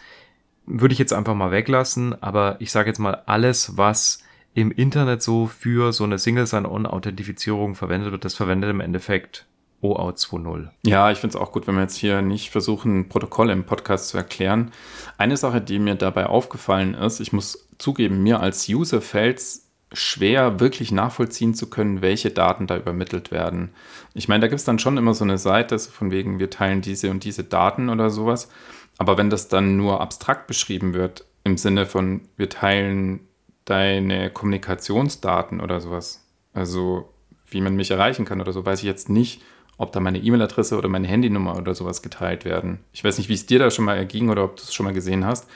Würde 0.66 0.92
ich 0.92 0.98
jetzt 0.98 1.12
einfach 1.12 1.34
mal 1.34 1.50
weglassen, 1.50 2.20
aber 2.22 2.56
ich 2.58 2.72
sage 2.72 2.88
jetzt 2.88 2.98
mal, 2.98 3.22
alles, 3.26 3.76
was 3.76 4.22
im 4.54 4.70
Internet 4.72 5.22
so 5.22 5.46
für 5.46 5.92
so 5.92 6.04
eine 6.04 6.18
Single 6.18 6.46
Sign-On-Authentifizierung 6.46 7.74
verwendet 7.74 8.10
wird, 8.10 8.24
das 8.24 8.34
verwendet 8.34 8.70
im 8.70 8.80
Endeffekt 8.80 9.46
OAuth 9.82 10.16
2.0. 10.16 10.68
Ja, 10.86 11.10
ich 11.10 11.18
finde 11.18 11.36
es 11.36 11.40
auch 11.40 11.52
gut, 11.52 11.66
wenn 11.66 11.74
wir 11.74 11.82
jetzt 11.82 11.96
hier 11.96 12.22
nicht 12.22 12.50
versuchen, 12.50 13.08
Protokolle 13.08 13.52
im 13.52 13.64
Podcast 13.64 14.08
zu 14.08 14.16
erklären. 14.16 14.72
Eine 15.18 15.36
Sache, 15.36 15.60
die 15.60 15.78
mir 15.78 15.94
dabei 15.94 16.26
aufgefallen 16.26 16.94
ist, 16.94 17.20
ich 17.20 17.32
muss 17.32 17.68
zugeben, 17.78 18.22
mir 18.22 18.40
als 18.40 18.68
User 18.68 19.00
fällt 19.02 19.38
es 19.38 19.65
schwer 19.92 20.58
wirklich 20.58 20.90
nachvollziehen 20.90 21.54
zu 21.54 21.70
können, 21.70 22.02
welche 22.02 22.30
Daten 22.30 22.66
da 22.66 22.76
übermittelt 22.76 23.30
werden. 23.30 23.70
Ich 24.14 24.28
meine, 24.28 24.40
da 24.40 24.48
gibt 24.48 24.58
es 24.58 24.64
dann 24.64 24.78
schon 24.78 24.96
immer 24.96 25.14
so 25.14 25.24
eine 25.24 25.38
Seite, 25.38 25.78
so 25.78 25.90
von 25.90 26.10
wegen, 26.10 26.38
wir 26.38 26.50
teilen 26.50 26.80
diese 26.80 27.10
und 27.10 27.24
diese 27.24 27.44
Daten 27.44 27.88
oder 27.88 28.10
sowas. 28.10 28.50
Aber 28.98 29.16
wenn 29.16 29.30
das 29.30 29.48
dann 29.48 29.76
nur 29.76 30.00
abstrakt 30.00 30.46
beschrieben 30.46 30.94
wird, 30.94 31.24
im 31.44 31.56
Sinne 31.56 31.86
von, 31.86 32.22
wir 32.36 32.48
teilen 32.48 33.20
deine 33.64 34.30
Kommunikationsdaten 34.30 35.60
oder 35.60 35.80
sowas, 35.80 36.26
also 36.52 37.12
wie 37.48 37.60
man 37.60 37.76
mich 37.76 37.90
erreichen 37.90 38.24
kann 38.24 38.40
oder 38.40 38.52
so, 38.52 38.66
weiß 38.66 38.80
ich 38.80 38.86
jetzt 38.86 39.08
nicht, 39.08 39.42
ob 39.78 39.92
da 39.92 40.00
meine 40.00 40.18
E-Mail-Adresse 40.18 40.76
oder 40.76 40.88
meine 40.88 41.06
Handynummer 41.06 41.56
oder 41.56 41.74
sowas 41.74 42.02
geteilt 42.02 42.44
werden. 42.44 42.80
Ich 42.92 43.04
weiß 43.04 43.18
nicht, 43.18 43.28
wie 43.28 43.34
es 43.34 43.46
dir 43.46 43.58
da 43.58 43.70
schon 43.70 43.84
mal 43.84 43.96
erging 43.96 44.30
oder 44.30 44.44
ob 44.44 44.56
du 44.56 44.62
es 44.62 44.74
schon 44.74 44.84
mal 44.84 44.94
gesehen 44.94 45.24
hast. 45.26 45.48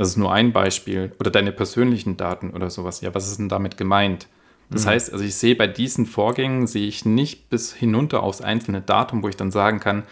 Das 0.00 0.08
ist 0.08 0.16
nur 0.16 0.32
ein 0.32 0.54
Beispiel. 0.54 1.12
Oder 1.20 1.30
deine 1.30 1.52
persönlichen 1.52 2.16
Daten 2.16 2.52
oder 2.52 2.70
sowas. 2.70 3.02
Ja, 3.02 3.14
was 3.14 3.28
ist 3.28 3.38
denn 3.38 3.50
damit 3.50 3.76
gemeint? 3.76 4.28
Das 4.70 4.86
mhm. 4.86 4.88
heißt, 4.88 5.12
also 5.12 5.22
ich 5.22 5.34
sehe 5.34 5.54
bei 5.54 5.66
diesen 5.66 6.06
Vorgängen, 6.06 6.66
sehe 6.66 6.88
ich 6.88 7.04
nicht 7.04 7.50
bis 7.50 7.74
hinunter 7.74 8.22
aufs 8.22 8.40
einzelne 8.40 8.80
Datum, 8.80 9.22
wo 9.22 9.28
ich 9.28 9.36
dann 9.36 9.50
sagen 9.50 9.78
kann, 9.78 10.04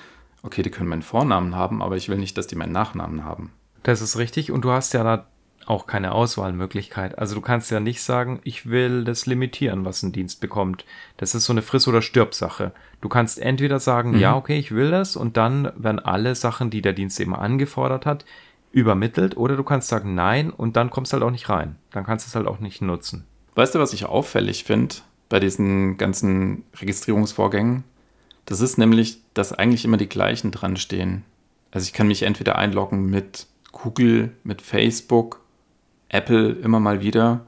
okay, 0.42 0.62
die 0.62 0.68
können 0.68 0.90
meinen 0.90 1.01
Vornamen 1.01 1.57
haben, 1.57 1.81
aber 1.81 1.96
ich 1.96 2.11
will 2.11 2.18
nicht, 2.18 2.37
dass 2.37 2.46
die 2.46 2.55
meinen 2.55 2.72
Nachnamen 2.72 3.24
haben. 3.24 3.51
Das 3.83 4.03
ist 4.03 4.18
richtig 4.18 4.53
und 4.53 4.62
du 4.62 4.72
hast 4.72 4.92
ja 4.92 5.03
da 5.03 5.27
auch 5.64 5.87
keine 5.87 6.12
Auswahlmöglichkeit. 6.12 7.18
Also 7.18 7.35
du 7.35 7.40
kannst 7.40 7.70
ja 7.70 7.81
nicht 7.81 8.03
sagen, 8.03 8.40
ich 8.44 8.68
will 8.68 9.05
das 9.05 9.24
limitieren, 9.24 9.87
was 9.87 10.03
ein 10.03 10.12
Dienst 10.12 10.42
bekommt. 10.42 10.85
Das 11.16 11.35
ist 11.35 11.46
so 11.46 11.55
eine 11.55 11.62
Friss- 11.62 11.88
oder 11.88 12.03
Stirb-Sache. 12.03 12.72
Du 13.01 13.09
kannst 13.09 13.38
entweder 13.38 13.81
sagen, 13.81 14.11
mhm. 14.11 14.18
ja, 14.18 14.37
okay, 14.37 14.59
ich 14.59 14.70
will 14.70 14.90
das 14.90 15.16
und 15.16 15.38
dann 15.38 15.72
werden 15.77 15.98
alle 15.98 16.35
Sachen, 16.35 16.68
die 16.68 16.83
der 16.83 16.92
Dienst 16.92 17.18
eben 17.20 17.35
angefordert 17.35 18.05
hat, 18.05 18.27
übermittelt 18.78 19.36
oder 19.36 19.56
du 19.56 19.64
kannst 19.64 19.88
sagen 19.88 20.14
nein 20.14 20.50
und 20.50 20.76
dann 20.76 20.90
kommst 20.90 21.12
du 21.12 21.14
halt 21.14 21.24
auch 21.24 21.30
nicht 21.30 21.48
rein. 21.48 21.76
Dann 21.90 22.04
kannst 22.04 22.26
du 22.26 22.28
es 22.28 22.34
halt 22.34 22.46
auch 22.46 22.60
nicht 22.60 22.82
nutzen. 22.82 23.24
Weißt 23.54 23.74
du, 23.74 23.78
was 23.78 23.92
ich 23.92 24.06
auffällig 24.06 24.64
finde 24.64 24.96
bei 25.28 25.40
diesen 25.40 25.96
ganzen 25.96 26.64
Registrierungsvorgängen? 26.80 27.84
Das 28.46 28.60
ist 28.60 28.78
nämlich, 28.78 29.20
dass 29.34 29.52
eigentlich 29.52 29.84
immer 29.84 29.96
die 29.96 30.08
gleichen 30.08 30.50
dran 30.50 30.76
stehen. 30.76 31.24
Also 31.70 31.84
ich 31.84 31.92
kann 31.92 32.08
mich 32.08 32.22
entweder 32.22 32.56
einloggen 32.56 33.10
mit 33.10 33.46
Google, 33.72 34.32
mit 34.42 34.62
Facebook, 34.62 35.40
Apple 36.08 36.52
immer 36.52 36.80
mal 36.80 37.02
wieder. 37.02 37.40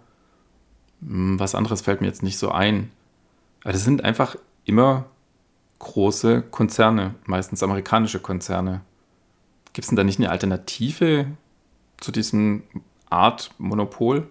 Hm, 1.01 1.39
was 1.41 1.55
anderes 1.55 1.81
fällt 1.81 2.01
mir 2.01 2.07
jetzt 2.07 2.23
nicht 2.23 2.39
so 2.39 2.51
ein. 2.51 2.91
Aber 3.63 3.73
das 3.73 3.85
sind 3.85 4.05
einfach 4.05 4.37
immer 4.65 5.07
große 5.79 6.43
Konzerne, 6.43 7.15
meistens 7.25 7.63
amerikanische 7.63 8.21
Konzerne. 8.21 8.83
Gibt 9.73 9.85
es 9.85 9.89
denn 9.89 9.97
da 9.97 10.05
nicht 10.05 10.19
eine 10.19 10.31
Alternative 10.31 11.27
zu 11.99 12.13
diesem 12.13 12.65
Art 13.09 13.51
Monopol? 13.59 14.29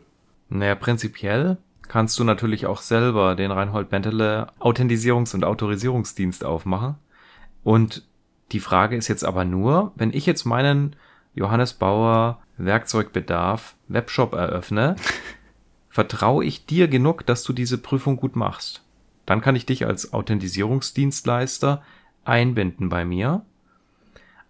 Naja, 0.49 0.75
prinzipiell 0.75 1.57
kannst 1.87 2.19
du 2.19 2.23
natürlich 2.23 2.65
auch 2.65 2.81
selber 2.81 3.35
den 3.35 3.51
Reinhold 3.51 3.89
Bentele 3.89 4.47
Authentisierungs- 4.59 5.33
und 5.33 5.43
Autorisierungsdienst 5.43 6.43
aufmachen. 6.43 6.95
Und 7.63 8.07
die 8.51 8.59
Frage 8.59 8.95
ist 8.95 9.07
jetzt 9.07 9.25
aber 9.25 9.45
nur, 9.45 9.91
wenn 9.95 10.13
ich 10.13 10.25
jetzt 10.25 10.45
meinen 10.45 10.95
Johannes 11.35 11.73
Bauer 11.73 12.41
Werkzeugbedarf 12.57 13.75
Webshop 13.87 14.33
eröffne, 14.33 14.95
vertraue 15.89 16.45
ich 16.45 16.65
dir 16.65 16.87
genug, 16.87 17.25
dass 17.25 17.43
du 17.43 17.53
diese 17.53 17.77
Prüfung 17.77 18.17
gut 18.17 18.35
machst. 18.35 18.83
Dann 19.25 19.41
kann 19.41 19.55
ich 19.55 19.65
dich 19.65 19.85
als 19.85 20.13
Authentisierungsdienstleister 20.13 21.83
einbinden 22.25 22.89
bei 22.89 23.05
mir. 23.05 23.43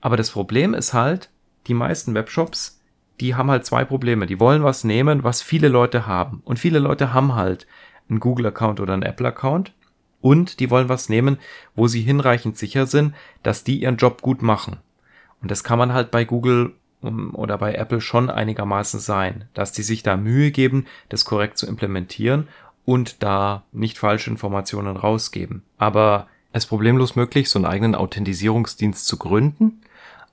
Aber 0.01 0.17
das 0.17 0.31
Problem 0.31 0.73
ist 0.73 0.93
halt, 0.93 1.29
die 1.67 1.73
meisten 1.73 2.13
Webshops, 2.13 2.81
die 3.19 3.35
haben 3.35 3.51
halt 3.51 3.65
zwei 3.65 3.83
Probleme. 3.83 4.25
Die 4.25 4.39
wollen 4.39 4.63
was 4.63 4.83
nehmen, 4.83 5.23
was 5.23 5.41
viele 5.41 5.67
Leute 5.67 6.07
haben. 6.07 6.41
Und 6.45 6.59
viele 6.59 6.79
Leute 6.79 7.13
haben 7.13 7.35
halt 7.35 7.67
einen 8.09 8.19
Google-Account 8.19 8.79
oder 8.79 8.93
einen 8.93 9.03
Apple-Account. 9.03 9.73
Und 10.21 10.59
die 10.59 10.69
wollen 10.69 10.89
was 10.89 11.09
nehmen, 11.09 11.38
wo 11.75 11.88
sie 11.88 12.01
hinreichend 12.01 12.57
sicher 12.57 12.85
sind, 12.88 13.13
dass 13.43 13.63
die 13.63 13.81
ihren 13.81 13.97
Job 13.97 14.21
gut 14.21 14.41
machen. 14.41 14.77
Und 15.41 15.51
das 15.51 15.63
kann 15.63 15.79
man 15.79 15.93
halt 15.93 16.12
bei 16.12 16.25
Google 16.25 16.73
oder 17.33 17.57
bei 17.57 17.75
Apple 17.75 18.01
schon 18.01 18.29
einigermaßen 18.29 18.99
sein, 18.99 19.45
dass 19.53 19.71
die 19.71 19.83
sich 19.83 20.03
da 20.03 20.17
Mühe 20.17 20.51
geben, 20.51 20.85
das 21.07 21.23
korrekt 21.23 21.57
zu 21.57 21.65
implementieren 21.65 22.49
und 22.83 23.23
da 23.23 23.63
nicht 23.71 23.97
falsche 23.97 24.29
Informationen 24.29 24.97
rausgeben. 24.97 25.63
Aber 25.77 26.27
es 26.51 26.65
ist 26.65 26.69
problemlos 26.69 27.15
möglich, 27.15 27.49
so 27.49 27.59
einen 27.59 27.65
eigenen 27.65 27.95
Authentisierungsdienst 27.95 29.05
zu 29.05 29.17
gründen. 29.17 29.81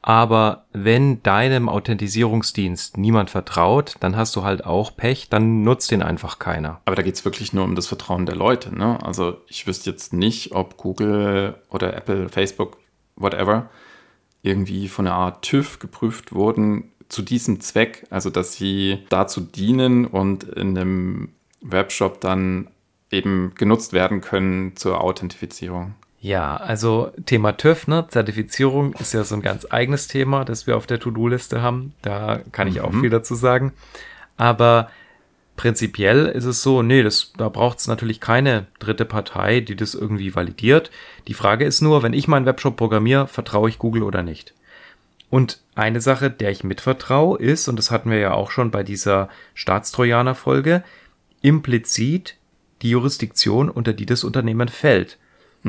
Aber 0.07 0.66
wenn 0.73 1.21
deinem 1.25 1.69
Authentisierungsdienst 1.69 2.97
niemand 2.97 3.29
vertraut, 3.29 3.97
dann 3.99 4.14
hast 4.14 4.37
du 4.37 4.45
halt 4.45 4.64
auch 4.64 4.97
Pech, 4.97 5.29
dann 5.31 5.64
nutzt 5.64 5.90
den 5.90 6.01
einfach 6.01 6.38
keiner. 6.38 6.81
Aber 6.85 6.95
da 6.95 7.03
geht 7.03 7.16
es 7.16 7.25
wirklich 7.25 7.53
nur 7.53 7.64
um 7.64 7.75
das 7.75 7.88
Vertrauen 7.88 8.25
der 8.25 8.37
Leute. 8.37 8.73
Ne? 8.73 9.05
Also 9.05 9.38
ich 9.49 9.66
wüsste 9.66 9.90
jetzt 9.90 10.12
nicht, 10.12 10.53
ob 10.53 10.77
Google 10.77 11.57
oder 11.71 11.97
Apple, 11.97 12.29
Facebook, 12.29 12.77
whatever, 13.16 13.69
irgendwie 14.42 14.87
von 14.87 15.09
einer 15.09 15.16
Art 15.16 15.42
TÜV 15.42 15.81
geprüft 15.81 16.33
wurden 16.33 16.92
zu 17.09 17.23
diesem 17.23 17.59
Zweck, 17.59 18.07
also 18.09 18.31
dass 18.31 18.53
sie 18.53 18.99
dazu 19.09 19.40
dienen 19.40 20.07
und 20.07 20.45
in 20.45 20.79
einem 20.79 21.31
Webshop 21.62 22.21
dann 22.21 22.69
eben 23.11 23.55
genutzt 23.57 23.92
werden 23.92 24.21
können 24.21 24.77
zur 24.77 25.01
Authentifizierung. 25.01 25.97
Ja, 26.27 26.57
also 26.57 27.12
Thema 27.25 27.53
TÜV, 27.53 27.87
ne? 27.87 28.05
Zertifizierung 28.09 28.95
ist 28.95 29.15
ja 29.15 29.23
so 29.23 29.37
ein 29.37 29.43
ganz 29.43 29.65
eigenes 29.71 30.09
Thema, 30.09 30.45
das 30.45 30.67
wir 30.67 30.77
auf 30.77 30.89
der 30.89 30.99
To-Do-Liste 30.99 31.62
haben. 31.62 31.95
Da 32.03 32.41
kann 32.51 32.67
ich 32.67 32.79
mhm. 32.79 32.81
auch 32.81 32.93
viel 32.95 33.11
dazu 33.11 33.37
sagen. 33.37 33.73
Aber 34.37 34.91
prinzipiell 35.55 36.27
ist 36.27 36.45
es 36.45 36.65
so, 36.65 36.83
nee, 36.83 37.05
das, 37.05 37.33
da 37.39 37.49
braucht 37.49 37.79
es 37.79 37.87
natürlich 37.87 38.21
keine 38.21 38.67
dritte 38.81 39.05
Partei, 39.05 39.61
die 39.61 39.77
das 39.77 39.95
irgendwie 39.95 40.35
validiert. 40.35 40.91
Die 41.29 41.35
Frage 41.35 41.65
ist 41.65 41.81
nur, 41.81 42.03
wenn 42.03 42.12
ich 42.12 42.27
meinen 42.27 42.47
Webshop 42.47 42.77
programmiere, 42.77 43.29
vertraue 43.29 43.69
ich 43.69 43.79
Google 43.79 44.03
oder 44.03 44.25
nicht? 44.25 44.53
Und 45.31 45.61
eine 45.77 46.01
Sache, 46.01 46.29
der 46.29 46.51
ich 46.51 46.65
mitvertraue, 46.65 47.39
ist, 47.39 47.69
und 47.69 47.77
das 47.77 47.93
hatten 47.93 48.11
wir 48.11 48.19
ja 48.19 48.33
auch 48.33 48.51
schon 48.51 48.73
bei 48.73 48.83
dieser 48.83 49.29
Staatstrojaner-Folge, 49.55 50.83
implizit 51.41 52.35
die 52.83 52.91
Jurisdiktion, 52.91 53.71
unter 53.71 53.93
die 53.93 54.07
das 54.07 54.25
Unternehmen 54.25 54.67
fällt. 54.67 55.19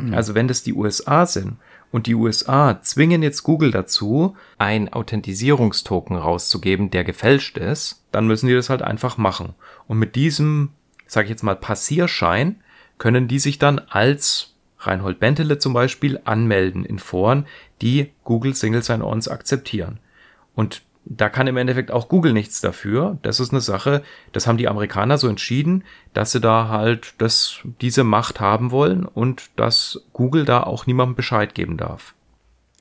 Mhm. 0.06 0.14
Also 0.14 0.36
wenn 0.36 0.48
das 0.48 0.64
die 0.64 0.74
USA 0.74 1.26
sind 1.26 1.58
und 1.92 2.08
die 2.08 2.16
USA 2.16 2.82
zwingen 2.82 3.24
jetzt 3.24 3.44
Google 3.44 3.72
dazu, 3.72 4.36
ein 4.58 4.92
Authentisierungstoken 4.92 6.16
rauszugeben, 6.16 6.90
der 6.90 7.04
gefälscht 7.04 7.58
ist, 7.58 8.04
dann 8.12 8.28
müssen 8.28 8.48
die 8.48 8.54
das 8.54 8.70
halt 8.70 8.82
einfach 8.82 9.18
machen. 9.18 9.54
Und 9.88 10.00
mit 10.00 10.16
diesem, 10.16 10.70
sage 11.06 11.26
ich 11.26 11.30
jetzt 11.30 11.44
mal, 11.44 11.56
Passierschein 11.56 12.58
können 12.98 13.28
die 13.28 13.40
sich 13.40 13.60
dann 13.60 13.80
als 13.80 14.54
Reinhold 14.80 15.20
Bentele 15.20 15.58
zum 15.58 15.74
Beispiel 15.74 16.20
anmelden 16.24 16.86
in 16.86 17.00
Foren, 17.00 17.46
die 17.82 18.12
Google 18.24 18.56
Single 18.56 18.84
Sign-Ons 18.84 19.28
akzeptieren. 19.28 20.00
Und 20.56 20.82
da 21.10 21.30
kann 21.30 21.48
im 21.48 21.58
Endeffekt 21.58 21.92
auch 21.92 22.10
Google 22.10 22.34
nichts 22.34 22.62
dafür. 22.62 23.18
Das 23.22 23.40
ist 23.40 23.52
eine 23.52 23.62
Sache, 23.62 24.04
das 24.34 24.48
haben 24.48 24.58
die 24.58 24.68
Amerikaner 24.68 25.18
so 25.18 25.28
entschieden, 25.28 25.84
dass 26.14 26.32
sie 26.32 26.42
da 26.42 26.68
halt 26.70 27.14
das, 27.18 27.60
diese 27.82 28.04
Macht 28.04 28.40
haben 28.40 28.72
wollen 28.72 29.06
und 29.06 29.50
dass 29.56 30.02
Google 30.14 30.46
da 30.46 30.64
auch 30.64 30.86
niemandem 30.86 31.16
Bescheid 31.16 31.56
geben 31.56 31.78
darf. 31.78 32.14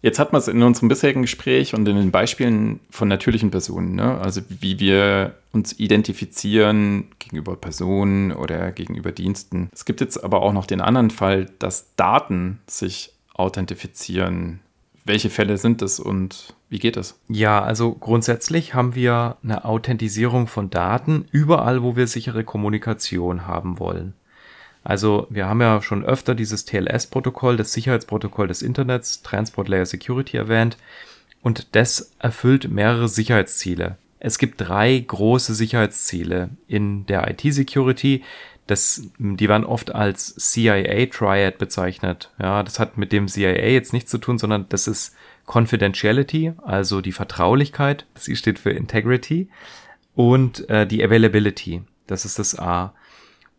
Jetzt 0.02 0.18
hat 0.18 0.32
man 0.32 0.40
es 0.40 0.48
in 0.48 0.62
unserem 0.62 0.88
bisherigen 0.88 1.22
Gespräch 1.22 1.74
und 1.74 1.88
in 1.88 1.96
den 1.96 2.10
Beispielen 2.10 2.80
von 2.90 3.08
natürlichen 3.08 3.50
Personen, 3.50 3.94
ne? 3.94 4.18
also 4.18 4.42
wie 4.48 4.78
wir 4.78 5.34
uns 5.52 5.78
identifizieren 5.78 7.08
gegenüber 7.18 7.56
Personen 7.56 8.32
oder 8.32 8.72
gegenüber 8.72 9.10
Diensten. 9.10 9.68
Es 9.72 9.84
gibt 9.84 10.00
jetzt 10.00 10.22
aber 10.22 10.42
auch 10.42 10.52
noch 10.52 10.66
den 10.66 10.80
anderen 10.80 11.10
Fall, 11.10 11.46
dass 11.58 11.94
Daten 11.96 12.60
sich 12.66 13.14
authentifizieren. 13.34 14.60
Welche 15.04 15.30
Fälle 15.30 15.56
sind 15.56 15.82
das 15.82 15.98
und 15.98 16.54
wie 16.68 16.78
geht 16.78 16.96
das? 16.96 17.18
Ja, 17.28 17.62
also 17.62 17.92
grundsätzlich 17.92 18.74
haben 18.74 18.94
wir 18.94 19.36
eine 19.42 19.64
Authentisierung 19.64 20.48
von 20.48 20.68
Daten 20.70 21.26
überall, 21.30 21.82
wo 21.82 21.96
wir 21.96 22.06
sichere 22.06 22.42
Kommunikation 22.42 23.46
haben 23.46 23.78
wollen. 23.78 24.14
Also 24.82 25.26
wir 25.30 25.46
haben 25.46 25.60
ja 25.60 25.82
schon 25.82 26.04
öfter 26.04 26.34
dieses 26.34 26.64
TLS-Protokoll, 26.64 27.56
das 27.56 27.72
Sicherheitsprotokoll 27.72 28.48
des 28.48 28.62
Internets, 28.62 29.22
Transport 29.22 29.68
Layer 29.68 29.86
Security 29.86 30.36
erwähnt 30.36 30.76
und 31.42 31.74
das 31.74 32.12
erfüllt 32.18 32.70
mehrere 32.70 33.08
Sicherheitsziele. 33.08 33.96
Es 34.18 34.38
gibt 34.38 34.60
drei 34.60 34.98
große 34.98 35.54
Sicherheitsziele 35.54 36.50
in 36.66 37.06
der 37.06 37.30
IT-Security. 37.30 38.24
Das, 38.66 39.02
die 39.18 39.48
werden 39.48 39.64
oft 39.64 39.94
als 39.94 40.34
CIA 40.36 41.06
Triad 41.06 41.58
bezeichnet. 41.58 42.32
Ja, 42.40 42.62
das 42.62 42.80
hat 42.80 42.96
mit 42.96 43.12
dem 43.12 43.28
CIA 43.28 43.68
jetzt 43.68 43.92
nichts 43.92 44.10
zu 44.10 44.18
tun, 44.18 44.38
sondern 44.38 44.66
das 44.68 44.88
ist 44.88 45.14
Confidentiality, 45.46 46.52
also 46.64 47.00
die 47.00 47.12
Vertraulichkeit, 47.12 48.06
sie 48.14 48.36
steht 48.36 48.58
für 48.58 48.70
Integrity, 48.70 49.48
und 50.14 50.68
äh, 50.70 50.86
die 50.86 51.04
Availability, 51.04 51.82
das 52.06 52.24
ist 52.24 52.38
das 52.38 52.58
A. 52.58 52.94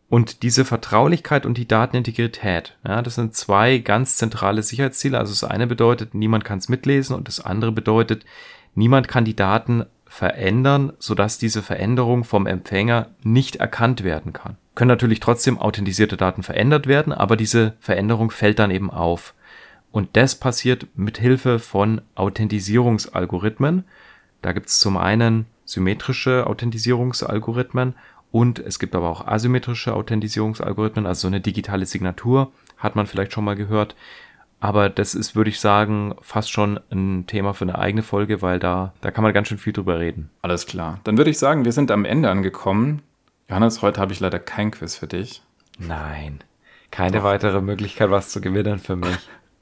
Und 0.09 0.41
diese 0.41 0.65
Vertraulichkeit 0.65 1.45
und 1.45 1.57
die 1.57 1.67
Datenintegrität, 1.67 2.77
ja, 2.85 3.01
das 3.01 3.15
sind 3.15 3.35
zwei 3.35 3.77
ganz 3.77 4.17
zentrale 4.17 4.63
Sicherheitsziele. 4.63 5.17
Also 5.19 5.31
das 5.31 5.43
eine 5.43 5.67
bedeutet, 5.67 6.13
niemand 6.15 6.45
kann 6.45 6.59
es 6.59 6.69
mitlesen 6.69 7.15
und 7.15 7.27
das 7.27 7.41
andere 7.41 7.71
bedeutet, 7.71 8.25
niemand 8.73 9.07
kann 9.07 9.25
die 9.25 9.35
Daten 9.35 9.85
verändern, 10.05 10.93
sodass 10.99 11.37
diese 11.37 11.61
Veränderung 11.61 12.23
vom 12.23 12.47
Empfänger 12.47 13.09
nicht 13.23 13.57
erkannt 13.57 14.03
werden 14.03 14.31
kann. 14.33 14.57
Können 14.75 14.87
natürlich 14.87 15.19
trotzdem 15.19 15.59
authentisierte 15.59 16.17
Daten 16.17 16.41
verändert 16.41 16.87
werden, 16.87 17.11
aber 17.11 17.35
diese 17.35 17.73
Veränderung 17.79 18.31
fällt 18.31 18.59
dann 18.59 18.71
eben 18.71 18.89
auf. 18.89 19.33
Und 19.91 20.15
das 20.15 20.35
passiert 20.35 20.87
mit 20.95 21.17
Hilfe 21.17 21.59
von 21.59 22.01
Authentisierungsalgorithmen. 22.15 23.83
Da 24.41 24.51
gibt 24.51 24.67
es 24.67 24.79
zum 24.79 24.97
einen 24.97 25.45
symmetrische 25.65 26.47
Authentisierungsalgorithmen 26.47 27.95
und 28.31 28.59
es 28.59 28.79
gibt 28.79 28.95
aber 28.95 29.09
auch 29.09 29.25
asymmetrische 29.25 29.93
Authentisierungsalgorithmen, 29.93 31.05
also 31.05 31.21
so 31.21 31.27
eine 31.27 31.41
digitale 31.41 31.85
Signatur 31.85 32.51
hat 32.77 32.95
man 32.95 33.07
vielleicht 33.07 33.33
schon 33.33 33.43
mal 33.43 33.55
gehört. 33.55 33.95
Aber 34.59 34.89
das 34.89 35.13
ist, 35.13 35.35
würde 35.35 35.49
ich 35.49 35.59
sagen, 35.59 36.15
fast 36.21 36.51
schon 36.51 36.79
ein 36.91 37.27
Thema 37.27 37.53
für 37.53 37.65
eine 37.65 37.77
eigene 37.77 38.01
Folge, 38.01 38.41
weil 38.41 38.59
da, 38.59 38.93
da 39.01 39.11
kann 39.11 39.23
man 39.23 39.33
ganz 39.33 39.47
schön 39.47 39.59
viel 39.59 39.73
drüber 39.73 39.99
reden. 39.99 40.29
Alles 40.41 40.65
klar. 40.65 40.99
Dann 41.03 41.17
würde 41.17 41.29
ich 41.29 41.37
sagen, 41.37 41.63
wir 41.63 41.71
sind 41.71 41.91
am 41.91 42.05
Ende 42.05 42.29
angekommen. 42.29 43.03
Johannes, 43.49 43.81
heute 43.81 44.01
habe 44.01 44.13
ich 44.13 44.19
leider 44.19 44.39
kein 44.39 44.71
Quiz 44.71 44.95
für 44.95 45.07
dich. 45.07 45.43
Nein. 45.77 46.39
Keine 46.89 47.17
Doch. 47.17 47.23
weitere 47.23 47.61
Möglichkeit, 47.61 48.09
was 48.09 48.29
zu 48.29 48.41
gewinnen 48.41 48.79
für 48.79 48.95
mich. 48.95 49.17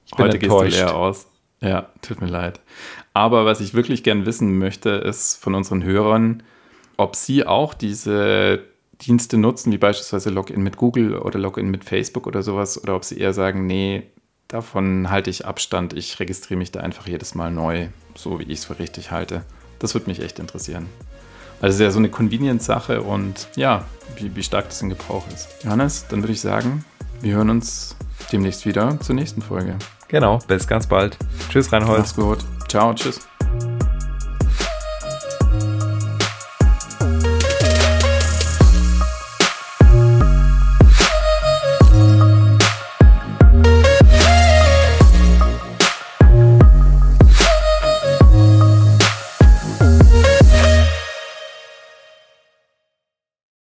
Ich 0.05 0.11
bin 0.11 0.25
Heute 0.25 0.37
enttäuscht. 0.37 0.65
gehst 0.71 0.81
du 0.81 0.85
leer 0.85 0.95
aus. 0.95 1.27
Ja, 1.61 1.89
tut 2.01 2.21
mir 2.21 2.27
leid. 2.27 2.59
Aber 3.13 3.45
was 3.45 3.61
ich 3.61 3.73
wirklich 3.73 4.03
gern 4.03 4.25
wissen 4.25 4.57
möchte, 4.57 4.89
ist 4.89 5.35
von 5.41 5.55
unseren 5.55 5.83
Hörern, 5.83 6.43
ob 6.97 7.15
sie 7.15 7.45
auch 7.45 7.73
diese 7.73 8.63
Dienste 9.01 9.37
nutzen, 9.37 9.71
wie 9.71 9.77
beispielsweise 9.77 10.29
Login 10.29 10.61
mit 10.61 10.77
Google 10.77 11.17
oder 11.17 11.39
Login 11.39 11.69
mit 11.69 11.83
Facebook 11.83 12.27
oder 12.27 12.43
sowas, 12.43 12.81
oder 12.81 12.95
ob 12.95 13.03
sie 13.03 13.17
eher 13.17 13.33
sagen, 13.33 13.65
nee, 13.65 14.03
davon 14.47 15.09
halte 15.09 15.29
ich 15.29 15.45
Abstand, 15.45 15.93
ich 15.93 16.19
registriere 16.19 16.57
mich 16.57 16.71
da 16.71 16.81
einfach 16.81 17.07
jedes 17.07 17.35
Mal 17.35 17.51
neu, 17.51 17.87
so 18.15 18.39
wie 18.39 18.43
ich 18.43 18.59
es 18.59 18.65
für 18.65 18.79
richtig 18.79 19.11
halte. 19.11 19.43
Das 19.79 19.93
würde 19.93 20.07
mich 20.07 20.21
echt 20.21 20.39
interessieren. 20.39 20.87
Also 21.61 21.67
es 21.67 21.75
ist 21.75 21.81
ja 21.81 21.91
so 21.91 21.99
eine 21.99 22.09
Convenience-Sache 22.09 23.01
und 23.01 23.47
ja, 23.55 23.85
wie, 24.17 24.35
wie 24.35 24.43
stark 24.43 24.69
das 24.69 24.81
in 24.81 24.89
Gebrauch 24.89 25.25
ist. 25.33 25.47
Johannes, 25.63 26.05
dann 26.09 26.21
würde 26.21 26.33
ich 26.33 26.41
sagen, 26.41 26.85
wir 27.21 27.35
hören 27.35 27.49
uns 27.49 27.95
demnächst 28.31 28.65
wieder 28.65 28.99
zur 28.99 29.15
nächsten 29.15 29.41
Folge. 29.41 29.75
Genau, 30.07 30.39
bis 30.47 30.67
ganz 30.67 30.87
bald. 30.87 31.17
Tschüss, 31.49 31.71
Reinhold. 31.71 31.99
Mach's 31.99 32.15
gut. 32.15 32.39
Ciao, 32.67 32.93
tschüss. 32.93 33.27